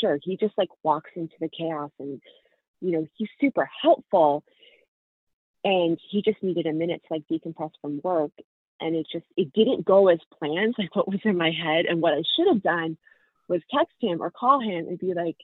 sure, 0.00 0.18
he 0.22 0.36
just 0.36 0.56
like 0.56 0.70
walks 0.82 1.10
into 1.16 1.34
the 1.40 1.48
chaos 1.48 1.90
and 1.98 2.20
you 2.80 2.92
know, 2.92 3.06
he's 3.16 3.28
super 3.40 3.68
helpful 3.82 4.44
and 5.64 5.98
he 6.10 6.22
just 6.22 6.42
needed 6.42 6.66
a 6.66 6.72
minute 6.72 7.02
to 7.06 7.14
like 7.14 7.24
decompress 7.30 7.70
from 7.80 8.00
work 8.02 8.32
and 8.80 8.94
it 8.94 9.06
just 9.10 9.26
it 9.36 9.52
didn't 9.52 9.84
go 9.84 10.08
as 10.08 10.18
planned. 10.38 10.74
Like 10.78 10.94
what 10.94 11.08
was 11.08 11.20
in 11.24 11.36
my 11.36 11.50
head 11.50 11.86
and 11.86 12.00
what 12.00 12.14
i 12.14 12.22
should 12.36 12.48
have 12.52 12.62
done 12.62 12.96
was 13.48 13.60
text 13.74 13.94
him 14.00 14.20
or 14.20 14.30
call 14.30 14.60
him 14.60 14.86
and 14.88 14.98
be 14.98 15.14
like 15.14 15.36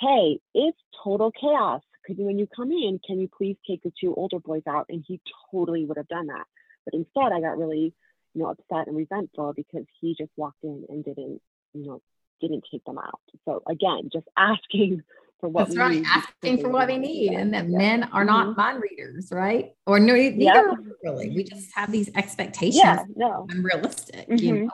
hey 0.00 0.40
it's 0.54 0.78
total 1.04 1.30
chaos. 1.30 1.82
Could 2.06 2.18
you 2.18 2.24
when 2.24 2.38
you 2.38 2.48
come 2.54 2.72
in 2.72 3.00
can 3.06 3.20
you 3.20 3.28
please 3.28 3.56
take 3.66 3.82
the 3.82 3.92
two 4.00 4.14
older 4.14 4.40
boys 4.40 4.62
out? 4.68 4.86
And 4.88 5.04
he 5.06 5.20
totally 5.50 5.84
would 5.84 5.96
have 5.96 6.08
done 6.08 6.26
that. 6.26 6.44
But 6.84 6.94
instead 6.94 7.32
i 7.32 7.40
got 7.40 7.58
really 7.58 7.94
you 8.34 8.42
know 8.42 8.50
upset 8.50 8.88
and 8.88 8.96
resentful 8.96 9.52
because 9.54 9.84
he 10.00 10.14
just 10.18 10.30
walked 10.36 10.64
in 10.64 10.84
and 10.88 11.04
didn't 11.04 11.40
you 11.74 11.86
know 11.86 12.02
didn't 12.40 12.64
take 12.70 12.84
them 12.84 12.98
out 12.98 13.20
so 13.44 13.62
again 13.68 14.08
just 14.12 14.26
asking 14.36 15.02
for 15.40 15.48
what 15.48 15.66
That's 15.68 15.76
right. 15.78 16.04
Asking 16.06 16.60
for 16.60 16.68
what 16.68 16.86
they 16.88 16.98
need. 16.98 17.32
And 17.32 17.52
that 17.54 17.68
yeah. 17.68 17.78
men 17.78 18.02
are 18.12 18.24
not 18.24 18.48
mm-hmm. 18.48 18.60
mind 18.60 18.82
readers, 18.82 19.28
right? 19.32 19.72
Or 19.86 19.98
no, 19.98 20.14
neither 20.14 20.36
yep. 20.38 20.66
really. 21.02 21.30
We 21.30 21.44
just 21.44 21.70
have 21.74 21.90
these 21.90 22.10
expectations. 22.14 22.76
Yeah, 22.84 23.04
no. 23.16 23.46
Unrealistic, 23.48 24.28
mm-hmm. 24.28 24.44
you 24.44 24.64
know. 24.64 24.70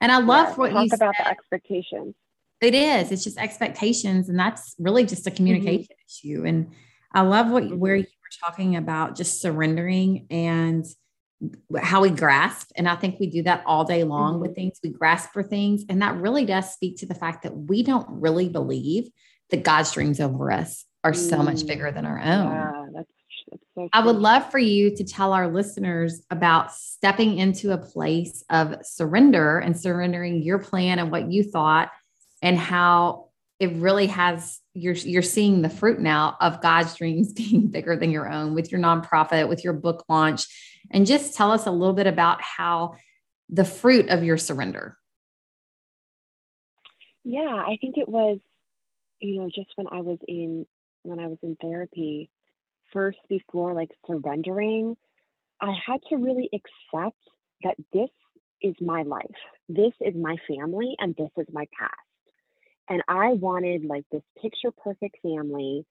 And 0.00 0.10
I 0.10 0.18
love 0.18 0.48
yeah, 0.48 0.54
what 0.54 0.70
talk 0.70 0.86
you 0.86 0.90
about 0.94 1.14
said. 1.16 1.26
the 1.26 1.30
expectations. 1.30 2.14
It 2.60 2.74
is. 2.74 3.12
It's 3.12 3.24
just 3.24 3.38
expectations, 3.38 4.28
and 4.28 4.38
that's 4.38 4.74
really 4.78 5.04
just 5.04 5.26
a 5.26 5.30
mm-hmm. 5.30 5.36
communication 5.36 5.84
mm-hmm. 5.84 6.28
issue. 6.28 6.44
And 6.46 6.72
I 7.12 7.20
love 7.20 7.50
what 7.50 7.76
where 7.76 7.96
you 7.96 8.02
were 8.04 8.46
talking 8.46 8.76
about 8.76 9.16
just 9.16 9.40
surrendering 9.40 10.26
and 10.30 10.84
how 11.80 12.02
we 12.02 12.10
grasp. 12.10 12.70
And 12.76 12.88
I 12.88 12.96
think 12.96 13.18
we 13.18 13.28
do 13.28 13.42
that 13.44 13.62
all 13.66 13.84
day 13.84 14.04
long 14.04 14.34
mm-hmm. 14.34 14.42
with 14.42 14.54
things. 14.54 14.78
We 14.82 14.90
grasp 14.90 15.32
for 15.32 15.42
things. 15.42 15.84
And 15.88 16.02
that 16.02 16.16
really 16.16 16.44
does 16.44 16.72
speak 16.72 16.98
to 16.98 17.06
the 17.06 17.14
fact 17.14 17.42
that 17.42 17.56
we 17.56 17.82
don't 17.82 18.06
really 18.08 18.48
believe 18.48 19.08
that 19.50 19.62
God's 19.62 19.92
dreams 19.92 20.20
over 20.20 20.50
us 20.50 20.84
are 21.02 21.14
so 21.14 21.42
much 21.42 21.58
mm. 21.58 21.66
bigger 21.66 21.92
than 21.92 22.06
our 22.06 22.18
own. 22.18 22.50
Yeah, 22.50 22.86
that's, 22.94 23.12
that's 23.50 23.62
so 23.74 23.88
I 23.92 24.04
would 24.04 24.16
love 24.16 24.50
for 24.50 24.58
you 24.58 24.96
to 24.96 25.04
tell 25.04 25.32
our 25.32 25.48
listeners 25.48 26.22
about 26.30 26.72
stepping 26.72 27.38
into 27.38 27.72
a 27.72 27.78
place 27.78 28.42
of 28.48 28.76
surrender 28.82 29.58
and 29.58 29.78
surrendering 29.78 30.42
your 30.42 30.58
plan 30.58 30.98
and 30.98 31.10
what 31.10 31.30
you 31.30 31.42
thought 31.42 31.90
and 32.40 32.58
how 32.58 33.28
it 33.60 33.72
really 33.74 34.06
has 34.06 34.60
you're 34.74 34.94
you're 34.94 35.22
seeing 35.22 35.62
the 35.62 35.68
fruit 35.68 36.00
now 36.00 36.36
of 36.40 36.60
God's 36.60 36.94
dreams 36.96 37.32
being 37.34 37.68
bigger 37.68 37.96
than 37.96 38.10
your 38.10 38.30
own 38.30 38.54
with 38.54 38.72
your 38.72 38.80
nonprofit, 38.80 39.48
with 39.48 39.62
your 39.64 39.72
book 39.72 40.04
launch. 40.08 40.46
And 40.90 41.06
just 41.06 41.34
tell 41.34 41.50
us 41.50 41.66
a 41.66 41.70
little 41.70 41.94
bit 41.94 42.06
about 42.06 42.40
how 42.42 42.96
the 43.48 43.64
fruit 43.64 44.08
of 44.08 44.22
your 44.22 44.38
surrender. 44.38 44.98
Yeah, 47.24 47.40
I 47.66 47.78
think 47.80 47.96
it 47.96 48.08
was 48.08 48.38
you 49.24 49.40
know, 49.40 49.48
just 49.48 49.70
when 49.76 49.86
I 49.90 50.00
was 50.02 50.18
in 50.28 50.66
when 51.02 51.18
I 51.18 51.26
was 51.26 51.38
in 51.42 51.56
therapy, 51.60 52.30
first 52.92 53.18
before 53.28 53.74
like 53.74 53.90
surrendering, 54.06 54.96
I 55.60 55.72
had 55.86 56.00
to 56.10 56.16
really 56.16 56.50
accept 56.52 57.18
that 57.62 57.76
this 57.92 58.10
is 58.62 58.74
my 58.80 59.02
life. 59.02 59.24
This 59.68 59.92
is 60.00 60.14
my 60.14 60.36
family 60.48 60.94
and 60.98 61.14
this 61.16 61.30
is 61.38 61.46
my 61.52 61.66
past. 61.78 61.92
And 62.88 63.02
I 63.08 63.32
wanted 63.32 63.84
like 63.84 64.04
this 64.12 64.22
picture 64.40 64.70
perfect 64.70 65.16
family 65.22 65.86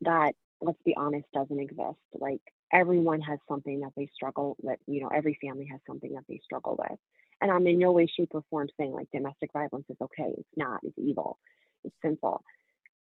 that 0.00 0.32
let's 0.60 0.82
be 0.84 0.96
honest 0.96 1.26
doesn't 1.32 1.60
exist. 1.60 1.98
Like 2.14 2.42
everyone 2.72 3.20
has 3.20 3.38
something 3.48 3.80
that 3.80 3.92
they 3.96 4.08
struggle 4.14 4.56
with, 4.62 4.78
you 4.86 5.00
know, 5.00 5.08
every 5.08 5.38
family 5.42 5.66
has 5.70 5.80
something 5.86 6.12
that 6.14 6.24
they 6.28 6.40
struggle 6.44 6.76
with. 6.78 6.98
And 7.40 7.50
I'm 7.50 7.66
in 7.66 7.78
no 7.78 7.92
way, 7.92 8.06
shape, 8.06 8.30
or 8.32 8.42
form 8.50 8.68
saying 8.78 8.92
like 8.92 9.08
domestic 9.12 9.52
violence 9.52 9.86
is 9.88 9.96
okay. 10.00 10.32
It's 10.36 10.48
not, 10.56 10.80
it's 10.82 10.98
evil 10.98 11.38
it's 11.84 11.94
sinful. 12.02 12.42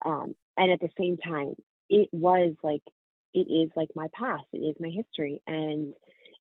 Um, 0.05 0.35
and 0.57 0.71
at 0.73 0.81
the 0.81 0.91
same 0.99 1.17
time, 1.17 1.55
it 1.89 2.09
was 2.13 2.55
like, 2.63 2.83
it 3.35 3.51
is 3.51 3.71
like 3.77 3.89
my 3.95 4.09
past, 4.19 4.45
it 4.53 4.59
is 4.59 4.77
my 4.81 4.89
history. 4.89 5.43
And 5.47 5.95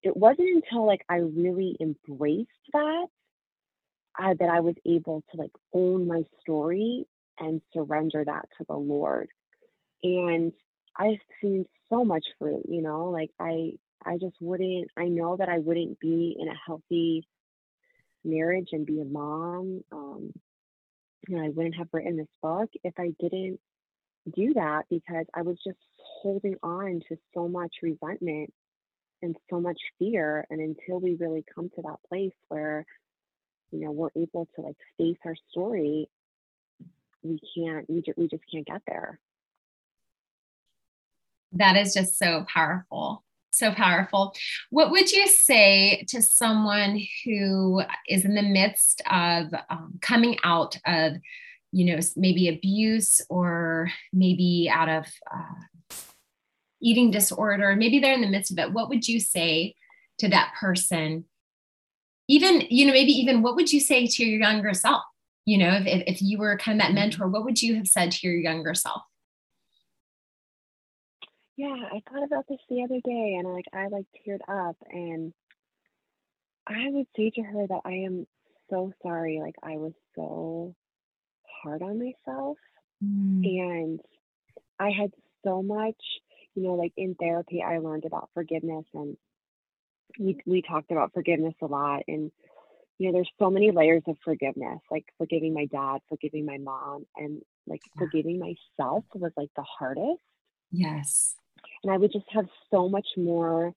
it 0.04 0.16
wasn't 0.16 0.64
until 0.64 0.86
like 0.86 1.02
I 1.10 1.18
really 1.18 1.76
embraced 1.82 2.50
that 2.74 3.08
uh, 4.22 4.34
that 4.40 4.50
I 4.50 4.62
was 4.62 4.76
able 4.86 5.24
to 5.32 5.38
like 5.38 5.52
own 5.74 6.08
my 6.08 6.24
story 6.42 7.06
and 7.40 7.62
surrender 7.74 8.24
that 8.24 8.46
to 8.58 8.66
the 8.68 8.76
Lord. 8.76 9.28
And 10.04 10.54
I've 10.98 11.20
seen 11.42 11.66
so 11.90 12.06
much 12.06 12.26
fruit, 12.40 12.64
you 12.68 12.82
know, 12.82 13.10
like 13.10 13.32
I 13.40 13.74
I 14.06 14.18
just 14.18 14.36
wouldn't 14.42 14.90
I 14.98 15.06
know 15.06 15.38
that 15.38 15.50
I 15.50 15.60
wouldn't 15.60 16.00
be 16.00 16.36
in 16.40 16.48
a 16.48 16.56
healthy 16.66 17.28
marriage 18.24 18.70
and 18.72 18.86
be 18.86 19.02
a 19.02 19.06
mom 19.06 19.84
um, 19.92 20.34
you 21.28 21.38
know, 21.38 21.44
I 21.44 21.50
wouldn't 21.50 21.76
have 21.76 21.88
written 21.92 22.18
this 22.18 22.28
book 22.42 22.70
if 22.84 22.94
I 23.00 23.14
didn't 23.20 23.60
do 24.36 24.54
that 24.56 24.84
because 24.90 25.26
I 25.34 25.42
was 25.42 25.58
just 25.66 25.78
holding 25.98 26.56
on 26.64 27.02
to 27.10 27.18
so 27.34 27.48
much 27.48 27.76
resentment 27.82 28.52
and 29.22 29.36
so 29.50 29.60
much 29.60 29.80
fear. 30.00 30.46
And 30.50 30.60
until 30.60 31.00
we 31.00 31.16
really 31.16 31.44
come 31.54 31.70
to 31.76 31.82
that 31.84 31.98
place 32.10 32.34
where, 32.50 32.86
you 33.72 33.80
know, 33.80 33.92
we're 33.92 34.10
able 34.16 34.48
to 34.56 34.62
like 34.62 34.78
face 34.98 35.18
our 35.26 35.36
story, 35.52 36.10
we 37.24 37.40
can't, 37.56 37.90
we, 37.90 38.02
ju- 38.02 38.14
we 38.18 38.28
just 38.28 38.44
can't 38.52 38.68
get 38.68 38.82
there. 38.88 39.20
That 41.56 41.78
is 41.78 41.94
just 41.94 42.18
so 42.18 42.46
powerful 42.54 43.26
so 43.56 43.72
powerful. 43.72 44.36
What 44.70 44.92
would 44.92 45.12
you 45.12 45.28
say 45.28 46.06
to 46.10 46.22
someone 46.22 47.02
who 47.24 47.82
is 48.08 48.26
in 48.26 48.36
the 48.36 48.42
midst 48.42 49.02
of 49.10 49.48
um, 49.70 49.98
coming 50.02 50.38
out 50.44 50.78
of, 50.86 51.14
you 51.72 51.86
know, 51.86 52.00
maybe 52.16 52.50
abuse 52.50 53.22
or 53.30 53.90
maybe 54.14 54.70
out 54.72 54.90
of 54.90 55.06
uh, 55.34 55.96
eating 56.82 57.12
disorder? 57.12 57.76
Maybe 57.76 58.00
they're 58.00 58.14
in 58.14 58.22
the 58.22 58.28
midst 58.28 58.52
of 58.52 58.60
it. 58.60 58.74
What 58.74 58.90
would 58.90 59.08
you 59.08 59.20
say 59.20 59.76
to 60.20 60.30
that 60.30 60.54
person? 60.60 61.26
Even, 62.28 62.62
you 62.70 62.86
know, 62.86 62.94
maybe 62.94 63.12
even 63.12 63.42
what 63.42 63.56
would 63.56 63.72
you 63.72 63.80
say 63.80 64.08
to 64.08 64.26
your 64.26 64.40
younger 64.40 64.74
self? 64.74 65.04
You 65.46 65.60
know, 65.60 65.80
if, 65.86 66.04
if 66.08 66.22
you 66.22 66.40
were 66.40 66.58
kind 66.58 66.80
of 66.80 66.84
that 66.84 66.88
mm-hmm. 66.88 66.96
mentor, 66.96 67.28
what 67.28 67.46
would 67.46 67.62
you 67.62 67.76
have 67.76 67.88
said 67.88 68.12
to 68.12 68.28
your 68.28 68.36
younger 68.36 68.74
self? 68.74 69.04
Yeah, 71.58 71.76
I 71.92 72.02
thought 72.10 72.24
about 72.24 72.46
this 72.50 72.60
the 72.70 72.84
other 72.84 73.00
day 73.04 73.36
and 73.40 73.48
I 73.48 73.52
like 73.52 73.66
I 73.74 73.88
like 73.88 74.06
teared 74.28 74.42
up 74.48 74.76
and 74.90 75.34
I 76.68 76.90
would 76.90 77.08
say 77.16 77.32
to 77.36 77.42
her 77.42 77.68
that 77.68 77.82
I 77.86 78.06
am 78.06 78.28
so 78.70 78.92
sorry. 79.02 79.40
Like 79.42 79.56
I 79.64 79.78
was 79.78 79.94
so 80.16 80.76
hard 81.64 81.82
on 81.82 82.00
myself 82.00 82.58
mm. 83.04 83.46
and 83.46 84.00
I 84.80 84.90
had 84.90 85.12
so 85.46 85.62
much, 85.62 86.02
you 86.56 86.64
know, 86.64 86.74
like 86.74 86.94
in 86.98 87.16
therapy 87.16 87.64
I 87.64 87.78
learned 87.78 88.06
about 88.06 88.30
forgiveness 88.34 88.86
and 88.94 89.16
we 90.20 90.38
we 90.46 90.62
talked 90.62 90.92
about 90.92 91.14
forgiveness 91.14 91.56
a 91.62 91.66
lot 91.66 92.04
and 92.08 92.32
you 92.98 93.08
know 93.08 93.14
there's 93.14 93.30
so 93.40 93.50
many 93.50 93.72
layers 93.72 94.04
of 94.08 94.16
forgiveness 94.24 94.80
like 94.90 95.06
forgiving 95.18 95.54
my 95.54 95.66
dad 95.66 96.00
forgiving 96.08 96.46
my 96.46 96.58
mom 96.58 97.06
and 97.18 97.42
like 97.68 97.82
yeah. 97.84 98.00
forgiving 98.00 98.40
myself 98.40 99.04
was 99.14 99.32
like 99.36 99.50
the 99.56 99.64
hardest 99.64 100.22
yes 100.72 101.36
and 101.86 101.94
I 101.94 101.98
would 101.98 102.12
just 102.12 102.26
have 102.32 102.48
so 102.72 102.90
much 102.90 103.06
more 103.16 103.72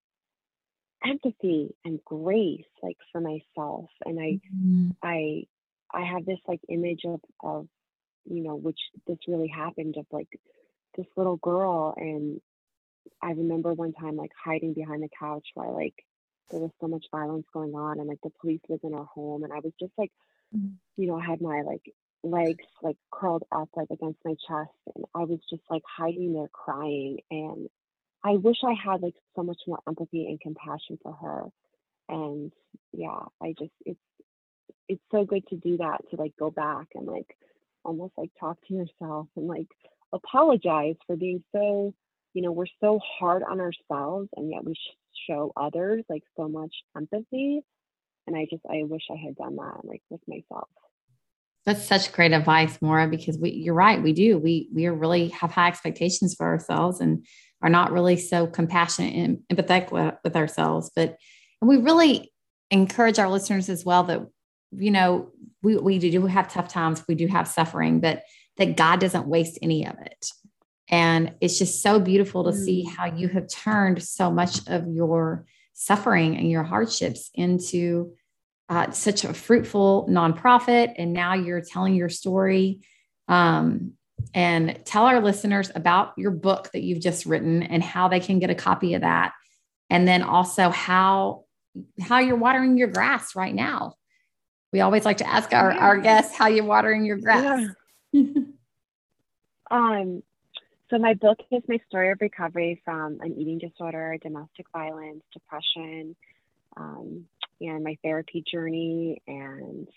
empathy 1.05 1.75
and 1.85 2.03
grace 2.03 2.65
like 2.83 2.97
for 3.13 3.21
myself. 3.21 3.91
And 4.07 4.19
I 4.19 4.41
mm-hmm. 4.51 4.91
I 5.03 5.43
I 5.93 6.07
have 6.07 6.25
this 6.25 6.39
like 6.49 6.61
image 6.71 7.03
of 7.05 7.21
of 7.45 7.69
you 8.25 8.43
know 8.43 8.55
which 8.57 8.79
this 9.07 9.19
really 9.29 9.49
happened 9.49 9.97
of 9.99 10.07
like 10.11 10.29
this 10.97 11.05
little 11.19 11.37
girl. 11.37 11.93
And 11.99 12.41
I 13.23 13.33
remember 13.33 13.75
one 13.75 13.93
time 13.93 14.17
like 14.17 14.33
hiding 14.43 14.73
behind 14.73 15.03
the 15.03 15.11
couch 15.19 15.47
while 15.53 15.75
like 15.75 15.95
there 16.51 16.61
was 16.61 16.71
so 16.81 16.89
much 16.89 17.05
violence 17.11 17.45
going 17.53 17.75
on 17.75 17.99
and 17.99 18.09
like 18.09 18.23
the 18.23 18.33
police 18.41 18.63
was 18.71 18.81
in 18.85 18.95
our 18.95 19.05
home. 19.05 19.45
And 19.45 19.53
I 19.53 19.59
was 19.59 19.75
just 19.79 19.93
like 19.99 20.13
mm-hmm. 20.57 20.77
you 20.97 21.09
know 21.09 21.21
I 21.21 21.27
had 21.27 21.43
my 21.43 21.61
like 21.61 21.83
legs 22.25 22.65
like 22.83 22.97
curled 23.13 23.45
up 23.53 23.69
like 23.77 23.91
against 23.91 24.21
my 24.25 24.35
chest. 24.49 24.73
And 24.95 25.05
I 25.15 25.25
was 25.25 25.41
just 25.51 25.65
like 25.69 25.83
hiding 25.87 26.33
there 26.33 26.49
crying. 26.49 27.19
And 27.31 27.69
I 28.25 28.33
wish 28.33 28.57
I 28.65 28.75
had 28.75 29.03
like 29.03 29.15
so 29.37 29.43
much 29.43 29.59
more 29.67 29.81
empathy 29.87 30.27
and 30.27 30.41
compassion 30.41 30.99
for 31.03 31.13
her 31.13 31.45
and 32.09 32.53
yeah 32.93 33.21
I 33.43 33.55
just 33.59 33.73
it's 33.85 34.01
it's 34.89 35.03
so 35.11 35.25
good 35.25 35.47
to 35.49 35.57
do 35.57 35.77
that 35.79 35.99
to 36.11 36.17
like 36.17 36.35
go 36.39 36.51
back 36.51 36.89
and 36.95 37.07
like 37.07 37.37
almost 37.85 38.15
like 38.17 38.31
talk 38.41 38.59
to 38.67 38.75
yourself 38.75 39.29
and 39.37 39.47
like 39.47 39.69
apologize 40.13 40.97
for 41.07 41.17
being 41.17 41.45
so 41.55 41.95
you 42.35 42.43
know 42.43 42.53
we're 42.53 42.67
so 42.81 42.99
hard 43.19 43.43
on 43.43 43.61
ourselves 43.61 44.29
and 44.37 44.51
yet 44.51 44.65
we 44.65 44.75
show 45.29 45.53
others 45.57 46.05
like 46.09 46.23
so 46.37 46.49
much 46.49 46.75
empathy 46.97 47.61
and 48.27 48.37
i 48.37 48.47
just 48.51 48.63
i 48.71 48.83
wish 48.85 49.03
i 49.11 49.17
had 49.17 49.37
done 49.37 49.57
that 49.57 49.85
like 49.85 50.03
with 50.11 50.21
myself. 50.27 50.69
That's 51.67 51.85
such 51.85 52.13
great 52.13 52.33
advice 52.33 52.79
Maura 52.81 53.09
because 53.09 53.37
we 53.37 53.51
you're 53.51 53.75
right 53.75 54.03
we 54.03 54.15
do 54.15 54.39
we 54.39 54.71
we 54.73 54.87
really 54.87 55.29
have 55.29 55.51
high 55.51 55.69
expectations 55.69 56.35
for 56.35 56.47
ourselves 56.47 57.01
and 57.01 57.27
are 57.63 57.69
not 57.69 57.93
really 57.93 58.17
so 58.17 58.47
compassionate 58.47 59.15
and 59.15 59.39
empathetic 59.53 59.91
with, 59.91 60.15
with 60.25 60.37
ourselves 60.37 60.91
but 60.95 61.17
and 61.61 61.69
we 61.69 61.77
really 61.77 62.33
encourage 62.71 63.19
our 63.19 63.29
listeners 63.29 63.69
as 63.69 63.85
well 63.85 64.05
that 64.05 64.21
you 64.73 64.91
know 64.91 65.31
we, 65.63 65.77
we 65.77 65.99
do 65.99 66.27
have 66.27 66.53
tough 66.53 66.69
times 66.69 67.03
we 67.09 67.15
do 67.15 67.27
have 67.27 67.49
suffering 67.49 68.01
but 68.01 68.23
that 68.57 68.77
god 68.77 69.01
doesn't 69.01 69.27
waste 69.27 69.59
any 69.63 69.87
of 69.87 69.97
it 70.01 70.31
and 70.91 71.35
it's 71.41 71.59
just 71.59 71.83
so 71.83 72.01
beautiful 72.01 72.45
to 72.45 72.53
see 72.53 72.87
mm. 72.87 72.95
how 72.95 73.07
you 73.07 73.29
have 73.29 73.49
turned 73.49 74.03
so 74.03 74.31
much 74.31 74.67
of 74.69 74.89
your 74.89 75.45
suffering 75.75 76.37
and 76.37 76.51
your 76.51 76.63
hardships 76.63 77.31
into 77.35 78.13
uh, 78.69 78.91
such 78.91 79.25
a 79.25 79.33
fruitful 79.33 80.07
nonprofit. 80.11 80.95
And 80.99 81.13
now 81.13 81.35
you're 81.35 81.61
telling 81.61 81.95
your 81.95 82.09
story. 82.09 82.81
Um, 83.29 83.93
and 84.35 84.79
tell 84.85 85.05
our 85.05 85.21
listeners 85.21 85.71
about 85.75 86.13
your 86.17 86.31
book 86.31 86.71
that 86.73 86.83
you've 86.83 87.01
just 87.01 87.27
written 87.27 87.63
and 87.63 87.83
how 87.83 88.09
they 88.09 88.21
can 88.21 88.39
get 88.39 88.51
a 88.51 88.55
copy 88.55 88.95
of 88.95 89.03
that. 89.03 89.33
And 89.91 90.07
then 90.07 90.23
also 90.23 90.71
how 90.71 91.45
how 92.01 92.19
you're 92.19 92.37
watering 92.37 92.77
your 92.77 92.89
grass 92.89 93.37
right 93.37 93.55
now. 93.55 93.95
We 94.73 94.81
always 94.81 95.05
like 95.05 95.19
to 95.19 95.29
ask 95.29 95.53
our, 95.53 95.73
our 95.73 95.99
guests 95.99 96.37
how 96.37 96.49
you're 96.49 96.65
watering 96.65 97.05
your 97.05 97.17
grass. 97.17 97.69
Yeah. 98.13 98.23
um, 99.71 100.23
so 100.91 100.99
my 100.99 101.15
book 101.15 101.39
is 101.51 101.63
my 101.69 101.79
story 101.87 102.11
of 102.11 102.19
recovery 102.21 102.81
from 102.85 103.19
an 103.21 103.39
eating 103.39 103.59
disorder, 103.59 104.17
domestic 104.23 104.67
violence, 104.73 105.23
depression, 105.33 106.17
um, 106.77 107.25
and 107.61 107.85
my 107.85 107.97
therapy 108.03 108.43
journey. 108.51 109.23
And 109.27 109.89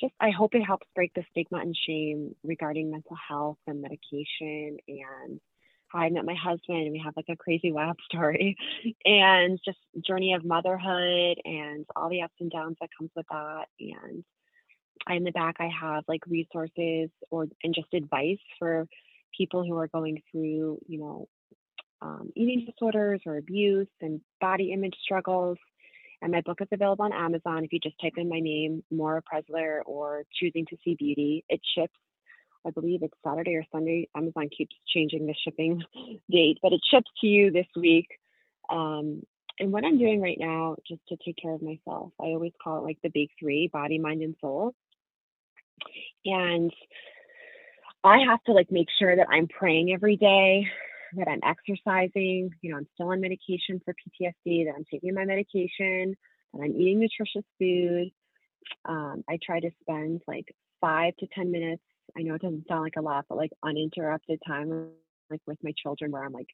just, 0.00 0.14
I 0.20 0.30
hope 0.30 0.54
it 0.54 0.62
helps 0.62 0.86
break 0.94 1.12
the 1.14 1.24
stigma 1.30 1.58
and 1.58 1.76
shame 1.76 2.34
regarding 2.42 2.90
mental 2.90 3.16
health 3.28 3.58
and 3.66 3.82
medication 3.82 4.78
and 4.88 5.40
how 5.88 6.00
I 6.00 6.10
met 6.10 6.24
my 6.24 6.34
husband. 6.34 6.78
And 6.78 6.92
we 6.92 7.02
have 7.04 7.14
like 7.16 7.28
a 7.28 7.36
crazy 7.36 7.72
wild 7.72 7.98
story 8.04 8.56
and 9.04 9.58
just 9.64 9.78
journey 10.06 10.34
of 10.34 10.44
motherhood 10.44 11.38
and 11.44 11.84
all 11.94 12.08
the 12.08 12.22
ups 12.22 12.34
and 12.40 12.50
downs 12.50 12.76
that 12.80 12.90
comes 12.96 13.10
with 13.14 13.26
that. 13.30 13.66
And 13.80 14.24
in 15.08 15.24
the 15.24 15.32
back, 15.32 15.56
I 15.60 15.68
have 15.80 16.04
like 16.08 16.26
resources 16.26 17.10
or 17.30 17.46
and 17.62 17.74
just 17.74 17.92
advice 17.94 18.38
for 18.58 18.86
people 19.36 19.64
who 19.64 19.76
are 19.78 19.88
going 19.88 20.22
through, 20.30 20.78
you 20.86 20.98
know, 20.98 21.28
um, 22.02 22.30
eating 22.34 22.66
disorders 22.66 23.20
or 23.26 23.36
abuse 23.36 23.88
and 24.00 24.20
body 24.40 24.72
image 24.72 24.96
struggles. 25.02 25.58
And 26.22 26.32
my 26.32 26.42
book 26.42 26.58
is 26.60 26.68
available 26.70 27.04
on 27.04 27.12
Amazon. 27.12 27.64
If 27.64 27.72
you 27.72 27.80
just 27.80 28.00
type 28.00 28.14
in 28.16 28.28
my 28.28 28.40
name, 28.40 28.82
Maura 28.90 29.22
Preszler, 29.22 29.80
or 29.86 30.24
Choosing 30.38 30.66
to 30.66 30.76
See 30.84 30.94
Beauty, 30.94 31.44
it 31.48 31.60
ships. 31.74 31.94
I 32.66 32.70
believe 32.70 33.02
it's 33.02 33.16
Saturday 33.26 33.54
or 33.54 33.64
Sunday. 33.72 34.08
Amazon 34.14 34.50
keeps 34.56 34.76
changing 34.92 35.26
the 35.26 35.34
shipping 35.44 35.82
date, 36.30 36.58
but 36.62 36.72
it 36.72 36.80
ships 36.90 37.10
to 37.22 37.26
you 37.26 37.50
this 37.50 37.66
week. 37.74 38.08
Um, 38.68 39.22
and 39.58 39.72
what 39.72 39.84
I'm 39.84 39.98
doing 39.98 40.20
right 40.20 40.38
now, 40.38 40.76
just 40.86 41.00
to 41.08 41.16
take 41.24 41.36
care 41.36 41.54
of 41.54 41.62
myself, 41.62 42.12
I 42.20 42.26
always 42.26 42.52
call 42.62 42.78
it 42.78 42.84
like 42.84 42.98
the 43.02 43.10
big 43.10 43.28
three 43.38 43.68
body, 43.72 43.98
mind, 43.98 44.22
and 44.22 44.36
soul. 44.40 44.74
And 46.24 46.72
I 48.04 48.18
have 48.26 48.42
to 48.44 48.52
like 48.52 48.70
make 48.70 48.88
sure 48.98 49.14
that 49.14 49.28
I'm 49.30 49.48
praying 49.48 49.92
every 49.92 50.16
day, 50.16 50.66
that 51.16 51.28
I'm 51.28 51.40
exercising, 51.44 52.50
you 52.62 52.70
know, 52.70 52.76
I'm 52.76 52.88
still 52.94 53.08
on 53.08 53.20
medication 53.20 53.80
for 53.84 53.94
PTSD, 53.94 54.66
that 54.66 54.74
I'm 54.76 54.84
taking 54.90 55.14
my 55.14 55.24
medication, 55.24 56.16
that 56.52 56.62
I'm 56.62 56.80
eating 56.80 57.00
nutritious 57.00 57.44
food. 57.58 58.10
Um, 58.84 59.24
I 59.28 59.38
try 59.42 59.60
to 59.60 59.70
spend 59.82 60.22
like 60.26 60.54
five 60.80 61.14
to 61.18 61.26
10 61.34 61.50
minutes. 61.50 61.82
I 62.16 62.22
know 62.22 62.34
it 62.34 62.42
doesn't 62.42 62.66
sound 62.68 62.82
like 62.82 62.96
a 62.96 63.02
lot, 63.02 63.26
but 63.28 63.38
like 63.38 63.50
uninterrupted 63.64 64.40
time, 64.46 64.88
like 65.30 65.40
with 65.46 65.58
my 65.62 65.72
children, 65.82 66.10
where 66.10 66.24
I'm 66.24 66.32
like 66.32 66.48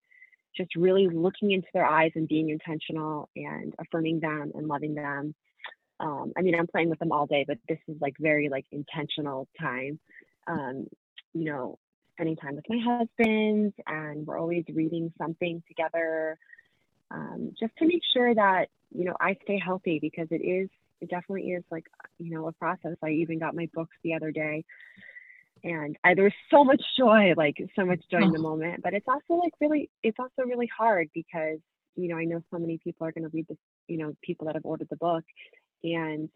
just 0.57 0.75
really 0.77 1.09
looking 1.09 1.53
into 1.53 1.69
their 1.75 1.87
eyes 1.87 2.13
and 2.15 2.29
being 2.29 2.51
intentional 2.51 3.29
and 3.37 3.75
affirming 3.79 4.21
them 4.21 4.53
and 4.55 4.67
loving 4.67 4.95
them. 4.95 5.35
Um, 6.01 6.33
I 6.37 6.43
mean, 6.43 6.55
I'm 6.55 6.67
playing 6.67 6.91
with 6.91 6.99
them 6.99 7.13
all 7.13 7.27
day, 7.27 7.45
but 7.47 7.59
this 7.69 7.79
is 7.89 7.97
like 8.01 8.15
very 8.19 8.49
like 8.49 8.67
intentional 8.71 9.49
time. 9.61 9.99
Um, 10.47 10.87
you 11.33 11.45
know, 11.45 11.79
spending 12.17 12.37
time 12.37 12.57
with 12.57 12.65
my 12.69 12.79
husband, 12.79 13.73
and 13.87 14.27
we're 14.27 14.39
always 14.39 14.65
reading 14.73 15.13
something 15.19 15.63
together, 15.69 16.39
um, 17.11 17.53
just 17.59 17.77
to 17.79 17.87
make 17.87 18.03
sure 18.13 18.35
that 18.35 18.69
you 18.95 19.05
know 19.05 19.15
I 19.21 19.37
stay 19.45 19.61
healthy 19.65 19.99
because 20.01 20.29
it 20.31 20.43
is 20.45 20.69
it 21.01 21.11
definitely 21.11 21.51
is 21.51 21.65
like 21.71 21.85
you 22.19 22.31
know 22.31 22.49
a 22.49 22.53
process. 22.53 22.97
I 23.03 23.11
even 23.11 23.39
got 23.39 23.55
my 23.55 23.69
books 23.75 23.97
the 24.03 24.15
other 24.15 24.31
day, 24.31 24.65
and 25.63 25.97
I, 26.05 26.15
there's 26.15 26.35
so 26.51 26.65
much 26.65 26.83
joy, 26.99 27.35
like 27.37 27.57
so 27.77 27.85
much 27.85 28.01
joy 28.11 28.21
oh. 28.23 28.27
in 28.27 28.33
the 28.33 28.39
oh. 28.39 28.43
moment. 28.43 28.83
But 28.83 28.95
it's 28.95 29.09
also 29.09 29.41
like 29.41 29.53
really, 29.61 29.91
it's 30.03 30.19
also 30.19 30.49
really 30.49 30.71
hard 30.77 31.09
because 31.15 31.59
you 31.97 32.09
know 32.09 32.17
I 32.17 32.25
know 32.25 32.43
so 32.51 32.59
many 32.59 32.79
people 32.79 33.07
are 33.07 33.13
going 33.13 33.25
to 33.25 33.31
read 33.33 33.47
this, 33.49 33.59
you 33.89 33.99
know, 33.99 34.15
people 34.23 34.47
that 34.47 34.55
have 34.55 34.65
ordered 34.65 34.89
the 34.91 34.97
book, 34.97 35.25
and 35.85 36.29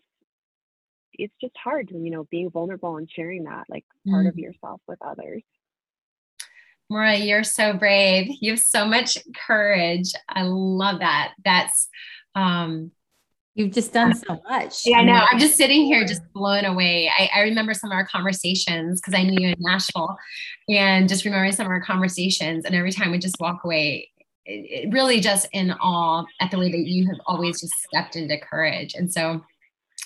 it's 1.15 1.35
just 1.41 1.55
hard, 1.63 1.89
to 1.89 1.99
you 1.99 2.11
know, 2.11 2.27
being 2.31 2.51
vulnerable 2.51 2.97
and 2.97 3.09
sharing 3.11 3.45
that 3.45 3.65
like 3.69 3.85
part 4.09 4.27
mm. 4.27 4.29
of 4.29 4.39
yourself 4.39 4.81
with 4.87 4.99
others. 5.03 5.43
Maura, 6.91 7.17
you're 7.17 7.45
so 7.45 7.73
brave. 7.73 8.29
You 8.41 8.53
have 8.53 8.61
so 8.61 8.85
much 8.85 9.17
courage. 9.47 10.13
I 10.29 10.43
love 10.43 10.99
that. 10.99 11.33
That's 11.45 11.89
um 12.35 12.91
You've 13.55 13.73
just 13.73 13.93
done 13.93 14.15
so 14.15 14.41
much. 14.49 14.87
Yeah, 14.87 14.99
I 14.99 15.03
know. 15.03 15.23
I'm 15.31 15.39
just 15.39 15.57
sitting 15.57 15.85
here 15.85 16.07
just 16.07 16.23
blown 16.33 16.65
away. 16.65 17.11
I, 17.11 17.29
I 17.35 17.41
remember 17.41 17.75
some 17.75 17.91
of 17.91 17.95
our 17.95 18.07
conversations 18.07 19.01
because 19.01 19.13
I 19.13 19.25
knew 19.25 19.37
you 19.39 19.49
in 19.49 19.57
Nashville 19.59 20.17
and 20.69 21.09
just 21.09 21.25
remembering 21.25 21.53
some 21.53 21.67
of 21.67 21.71
our 21.71 21.83
conversations. 21.83 22.65
And 22.65 22.75
every 22.75 22.93
time 22.93 23.11
we 23.11 23.19
just 23.19 23.41
walk 23.41 23.65
away, 23.65 24.09
it, 24.47 24.87
it 24.87 24.93
really 24.93 25.21
just 25.21 25.49
in 25.53 25.73
awe 25.73 26.25
at 26.41 26.53
the 26.53 26.59
way 26.59 26.71
that 26.71 26.79
you 26.79 27.07
have 27.09 27.21
always 27.27 27.61
just 27.61 27.75
stepped 27.75 28.15
into 28.15 28.39
courage. 28.39 28.95
And 28.95 29.13
so 29.13 29.45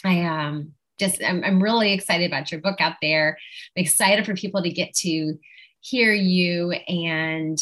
I 0.04 0.24
um 0.24 0.72
just 0.98 1.22
I'm, 1.22 1.44
I'm 1.44 1.62
really 1.62 1.92
excited 1.92 2.26
about 2.26 2.50
your 2.50 2.62
book 2.62 2.80
out 2.80 2.96
there. 3.02 3.36
I'm 3.76 3.82
excited 3.82 4.24
for 4.24 4.34
people 4.34 4.62
to 4.62 4.70
get 4.70 4.94
to 4.94 5.38
hear 5.84 6.12
you 6.12 6.72
and 6.72 7.58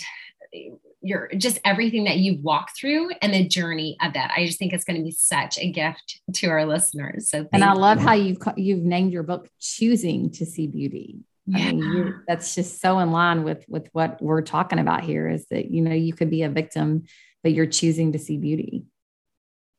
your 1.01 1.29
just 1.37 1.59
everything 1.65 2.05
that 2.05 2.19
you've 2.19 2.43
walked 2.43 2.77
through 2.79 3.11
and 3.21 3.35
the 3.35 3.47
journey 3.47 3.97
of 4.01 4.13
that. 4.15 4.33
I 4.37 4.47
just 4.47 4.59
think 4.59 4.73
it's 4.73 4.85
going 4.85 4.99
to 4.99 5.03
be 5.03 5.11
such 5.11 5.59
a 5.59 5.71
gift 5.71 6.21
to 6.35 6.47
our 6.49 6.65
listeners. 6.65 7.29
So 7.29 7.47
and 7.53 7.65
I 7.65 7.73
love 7.73 7.99
how 7.99 8.15
you've 8.15 8.39
you've 8.57 8.85
named 8.85 9.13
your 9.13 9.25
book 9.25 9.49
"Choosing 9.61 10.31
to 10.33 10.47
See 10.47 10.67
Beauty." 10.67 11.21
Yeah. 11.47 11.59
I 11.59 11.73
mean, 11.73 12.23
that's 12.29 12.55
just 12.55 12.81
so 12.81 13.01
in 13.01 13.11
line 13.11 13.43
with 13.43 13.65
with 13.69 13.89
what 13.93 14.23
we're 14.23 14.43
talking 14.43 14.79
about 14.79 15.03
here. 15.03 15.29
Is 15.29 15.47
that 15.51 15.71
you 15.71 15.83
know 15.83 15.93
you 15.93 16.13
could 16.13 16.31
be 16.31 16.43
a 16.43 16.49
victim, 16.49 17.05
but 17.43 17.53
you're 17.53 17.67
choosing 17.67 18.13
to 18.13 18.19
see 18.19 18.37
beauty. 18.37 18.85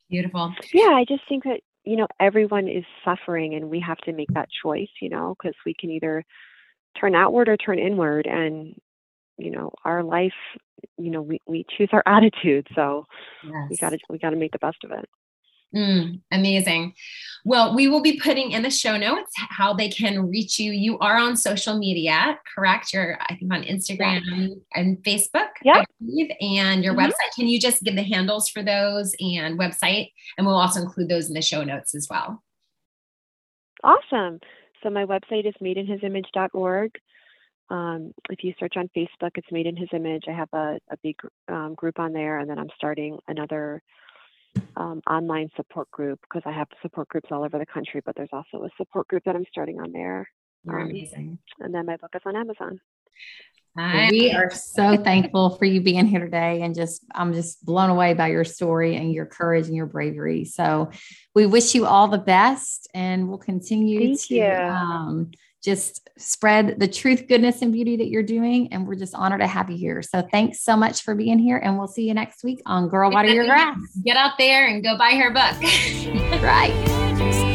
Beautiful. 0.10 0.53
Yeah, 0.73 0.89
I 0.89 1.06
just 1.08 1.23
think 1.29 1.45
that 1.45 1.62
you 1.86 1.97
know, 1.97 2.08
everyone 2.19 2.67
is 2.67 2.86
suffering 3.03 3.56
and 3.56 3.69
we 3.69 3.79
have 3.79 3.97
to 3.99 4.13
make 4.13 4.29
that 4.34 4.49
choice, 4.63 4.89
you 5.01 5.10
know, 5.10 5.36
because 5.38 5.56
we 5.65 5.73
can 5.77 5.89
either 5.91 6.23
turn 6.99 7.15
outward 7.15 7.49
or 7.49 7.58
turn 7.58 7.79
inward. 7.79 8.27
And, 8.27 8.75
you 9.38 9.51
know, 9.51 9.71
our 9.86 10.03
life, 10.03 10.34
you 10.97 11.12
know, 11.12 11.21
we, 11.21 11.39
we 11.47 11.65
choose 11.77 11.89
our 11.91 12.03
attitude. 12.08 12.67
So 12.75 13.06
yes. 13.43 13.67
we 13.69 13.77
gotta 13.77 13.99
we 14.10 14.19
gotta 14.19 14.36
make 14.36 14.51
the 14.51 14.60
best 14.60 14.84
of 14.84 14.91
it. 14.91 15.10
Mm, 15.75 16.21
amazing. 16.32 16.93
Well, 17.45 17.75
we 17.75 17.88
will 17.88 18.01
be 18.01 18.19
putting 18.19 18.51
in 18.51 18.62
the 18.62 18.69
show 18.69 18.95
notes 18.95 19.32
how 19.36 19.73
they 19.73 19.89
can 19.89 20.29
reach 20.29 20.60
you. 20.60 20.71
You 20.71 20.99
are 20.99 21.17
on 21.17 21.36
social 21.36 21.79
media, 21.79 22.38
correct? 22.56 22.93
You're, 22.93 23.17
I 23.21 23.36
think, 23.36 23.51
on 23.51 23.63
Instagram 23.63 24.21
yeah. 24.25 24.56
and 24.75 24.97
Facebook, 25.03 25.49
yeah. 25.63 25.77
I 25.77 25.86
believe, 25.99 26.32
and 26.41 26.84
your 26.84 26.93
mm-hmm. 26.93 27.08
website. 27.08 27.36
Can 27.36 27.47
you 27.47 27.60
just 27.60 27.82
give 27.82 27.95
the 27.95 28.03
handles 28.03 28.49
for 28.49 28.62
those 28.62 29.15
and 29.19 29.58
website? 29.58 30.12
And 30.38 30.45
we'll 30.45 30.58
also 30.58 30.79
include 30.79 31.10
those 31.10 31.27
in 31.27 31.34
the 31.34 31.41
show 31.41 31.63
notes 31.63 31.95
as 31.95 32.08
well. 32.08 32.43
Awesome. 33.84 34.39
So 34.84 34.89
my 34.89 35.06
website 35.06 35.48
is 35.48 35.54
madeinhisimage.org. 35.62 36.91
Um, 37.69 38.13
if 38.30 38.43
you 38.43 38.54
search 38.60 38.74
on 38.76 38.89
Facebook, 38.96 39.32
it's 39.36 39.52
Made 39.52 39.65
in 39.65 39.78
His 39.78 39.89
Image. 39.93 40.26
I 40.28 40.34
have 40.34 40.50
a, 40.54 40.78
a 40.91 40.98
big 41.02 41.15
um, 41.48 41.74
group 41.76 41.98
on 41.98 42.13
there, 42.13 42.39
and 42.39 42.50
then 42.50 42.60
I'm 42.60 42.69
starting 42.76 43.17
another 43.28 43.82
um, 44.76 45.02
online 45.10 45.50
support 45.56 45.89
group 45.91 46.19
because 46.22 46.43
I 46.46 46.52
have 46.52 46.67
support 46.82 47.08
groups 47.08 47.30
all 47.32 47.43
over 47.43 47.58
the 47.58 47.65
country, 47.65 48.02
but 48.06 48.15
there's 48.15 48.30
also 48.34 48.65
a 48.65 48.69
support 48.78 49.08
group 49.08 49.24
that 49.26 49.36
I'm 49.36 49.46
starting 49.50 49.80
on 49.80 49.91
there. 49.91 50.28
You're 50.65 50.82
um, 50.82 50.89
amazing. 50.89 51.39
And 51.60 51.74
then 51.74 51.86
my 51.86 51.98
book 51.98 52.12
is 52.13 52.22
on 52.26 52.36
Amazon. 52.36 52.80
We 53.75 54.31
are 54.31 54.51
so 54.51 54.97
thankful 54.97 55.51
for 55.51 55.65
you 55.65 55.81
being 55.81 56.05
here 56.05 56.19
today 56.19 56.62
and 56.62 56.75
just 56.75 57.03
I'm 57.13 57.33
just 57.33 57.65
blown 57.65 57.89
away 57.89 58.13
by 58.13 58.27
your 58.27 58.43
story 58.43 58.95
and 58.95 59.12
your 59.12 59.25
courage 59.25 59.67
and 59.67 59.75
your 59.75 59.88
bravery. 59.88 60.45
So 60.45 60.91
we 61.33 61.45
wish 61.45 61.73
you 61.73 61.86
all 61.86 62.07
the 62.07 62.19
best 62.19 62.88
and 62.93 63.27
we'll 63.27 63.39
continue 63.39 64.15
Thank 64.15 64.21
to 64.27 64.69
um, 64.69 65.31
just 65.63 66.09
spread 66.17 66.79
the 66.79 66.88
truth, 66.88 67.27
goodness, 67.27 67.62
and 67.62 67.71
beauty 67.71 67.97
that 67.97 68.07
you're 68.07 68.21
doing. 68.21 68.71
And 68.71 68.86
we're 68.86 68.95
just 68.95 69.15
honored 69.15 69.39
to 69.39 69.47
have 69.47 69.69
you 69.69 69.77
here. 69.77 70.01
So 70.01 70.21
thanks 70.21 70.62
so 70.62 70.75
much 70.75 71.01
for 71.01 71.15
being 71.15 71.39
here. 71.39 71.57
And 71.57 71.77
we'll 71.77 71.88
see 71.88 72.07
you 72.07 72.13
next 72.13 72.43
week 72.43 72.62
on 72.65 72.89
Girl 72.89 73.09
Water 73.09 73.29
Your 73.29 73.45
Grass. 73.45 73.77
Get 74.03 74.17
out 74.17 74.33
there 74.38 74.67
and 74.67 74.83
go 74.83 74.97
buy 74.97 75.12
her 75.12 75.31
book. 75.31 76.41
right. 76.43 77.49